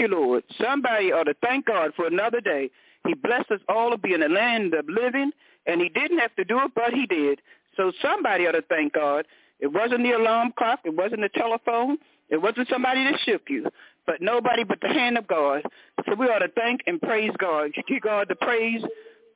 you, 0.00 0.08
Lord. 0.08 0.42
Somebody 0.60 1.12
ought 1.12 1.24
to 1.24 1.34
thank 1.42 1.66
God 1.66 1.92
for 1.94 2.06
another 2.06 2.40
day. 2.40 2.70
He 3.06 3.14
blessed 3.14 3.50
us 3.50 3.60
all 3.68 3.90
to 3.90 3.98
be 3.98 4.14
in 4.14 4.20
the 4.20 4.28
land 4.28 4.74
of 4.74 4.88
living, 4.88 5.30
and 5.66 5.80
he 5.80 5.88
didn't 5.88 6.18
have 6.18 6.34
to 6.36 6.44
do 6.44 6.58
it, 6.60 6.72
but 6.74 6.92
he 6.92 7.06
did. 7.06 7.40
So 7.76 7.92
somebody 8.02 8.46
ought 8.46 8.52
to 8.52 8.62
thank 8.62 8.92
God. 8.94 9.26
It 9.60 9.68
wasn't 9.68 10.02
the 10.02 10.12
alarm 10.12 10.52
clock. 10.58 10.80
It 10.84 10.94
wasn't 10.96 11.20
the 11.20 11.28
telephone. 11.28 11.98
It 12.30 12.40
wasn't 12.40 12.68
somebody 12.68 13.04
that 13.04 13.20
shook 13.24 13.42
you, 13.48 13.66
but 14.06 14.20
nobody 14.20 14.64
but 14.64 14.80
the 14.80 14.88
hand 14.88 15.18
of 15.18 15.26
God. 15.26 15.62
So 16.06 16.14
we 16.14 16.26
ought 16.26 16.38
to 16.40 16.48
thank 16.48 16.82
and 16.86 17.00
praise 17.00 17.32
God. 17.38 17.70
Give 17.88 18.00
God 18.00 18.28
the 18.28 18.36
praise, 18.36 18.82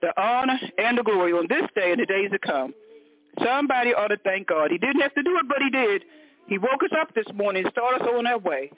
the 0.01 0.19
honor, 0.21 0.59
and 0.79 0.99
the 0.99 1.03
glory 1.03 1.33
on 1.33 1.47
this 1.49 1.69
day 1.75 1.93
and 1.93 2.01
the 2.01 2.07
days 2.07 2.31
to 2.31 2.39
come. 2.39 2.73
Somebody 3.45 3.93
ought 3.95 4.09
to 4.09 4.17
thank 4.19 4.47
God. 4.47 4.71
He 4.71 4.79
didn't 4.79 5.01
have 5.01 5.15
to 5.15 5.23
do 5.23 5.37
it, 5.39 5.49
but 5.49 5.59
he 5.61 5.71
did. 5.71 6.05
He 6.47 6.59
woke 6.59 6.83
us 6.85 6.97
up 7.01 7.15
this 7.15 7.27
morning 7.35 7.65
and 7.65 7.73
started 7.73 8.03
us 8.03 8.09
on 8.09 8.27
our 8.27 8.39
way. 8.39 8.71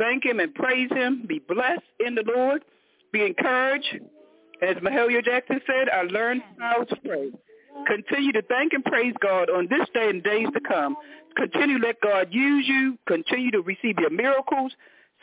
Thank 0.00 0.24
him 0.24 0.40
and 0.40 0.54
praise 0.54 0.88
him. 0.90 1.26
Be 1.28 1.40
blessed 1.40 1.82
in 2.04 2.14
the 2.14 2.24
Lord. 2.26 2.64
Be 3.12 3.22
encouraged. 3.26 4.00
As 4.62 4.76
Mahalia 4.76 5.22
Jackson 5.22 5.60
said, 5.66 5.90
I 5.90 6.02
learned 6.04 6.40
how 6.58 6.84
to 6.84 6.96
pray. 6.96 7.30
Continue 7.86 8.32
to 8.32 8.42
thank 8.42 8.72
and 8.72 8.82
praise 8.82 9.12
God 9.20 9.50
on 9.50 9.68
this 9.68 9.86
day 9.92 10.08
and 10.08 10.22
days 10.22 10.48
to 10.54 10.60
come. 10.60 10.96
Continue 11.36 11.78
to 11.78 11.86
let 11.86 12.00
God 12.00 12.28
use 12.30 12.66
you. 12.66 12.98
Continue 13.06 13.50
to 13.50 13.60
receive 13.60 13.98
your 13.98 14.10
miracles, 14.10 14.72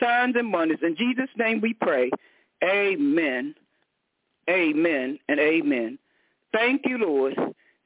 signs, 0.00 0.36
and 0.36 0.52
wonders. 0.52 0.78
In 0.82 0.94
Jesus' 0.96 1.30
name 1.36 1.60
we 1.60 1.74
pray. 1.74 2.10
Amen. 2.62 3.56
Amen 4.48 5.18
and 5.28 5.40
amen. 5.40 5.98
Thank 6.52 6.82
you, 6.84 6.98
Lord. 6.98 7.34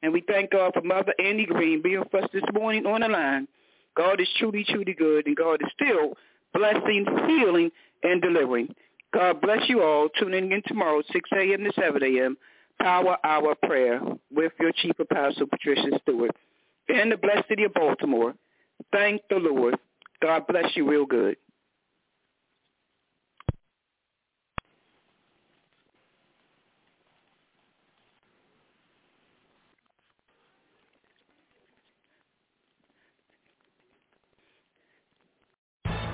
And 0.03 0.13
we 0.13 0.21
thank 0.21 0.51
God 0.51 0.73
for 0.75 0.81
Mother 0.81 1.13
Annie 1.19 1.47
Green 1.47 1.81
being 1.81 1.99
with 1.99 2.23
us 2.23 2.29
this 2.31 2.43
morning 2.53 2.85
on 2.85 3.01
the 3.01 3.07
line. 3.07 3.47
God 3.95 4.21
is 4.21 4.27
truly, 4.37 4.63
truly 4.63 4.93
good, 4.93 5.25
and 5.25 5.35
God 5.35 5.61
is 5.61 5.69
still 5.73 6.13
blessing, 6.53 7.05
healing, 7.27 7.71
and 8.03 8.21
delivering. 8.21 8.73
God 9.13 9.41
bless 9.41 9.69
you 9.69 9.83
all. 9.83 10.09
Tuning 10.19 10.51
in 10.51 10.61
tomorrow, 10.67 11.01
6 11.11 11.29
a.m. 11.33 11.63
to 11.63 11.71
7 11.79 12.03
a.m. 12.03 12.37
Power 12.81 13.17
Hour 13.23 13.55
Prayer 13.63 14.01
with 14.33 14.51
your 14.59 14.71
Chief 14.71 14.97
Apostle, 14.99 15.47
Patricia 15.47 15.99
Stewart, 16.01 16.35
in 16.89 17.09
the 17.09 17.17
blessed 17.17 17.47
city 17.47 17.63
of 17.63 17.73
Baltimore. 17.73 18.33
Thank 18.91 19.21
the 19.29 19.35
Lord. 19.35 19.75
God 20.21 20.47
bless 20.47 20.75
you 20.75 20.89
real 20.89 21.05
good. 21.05 21.37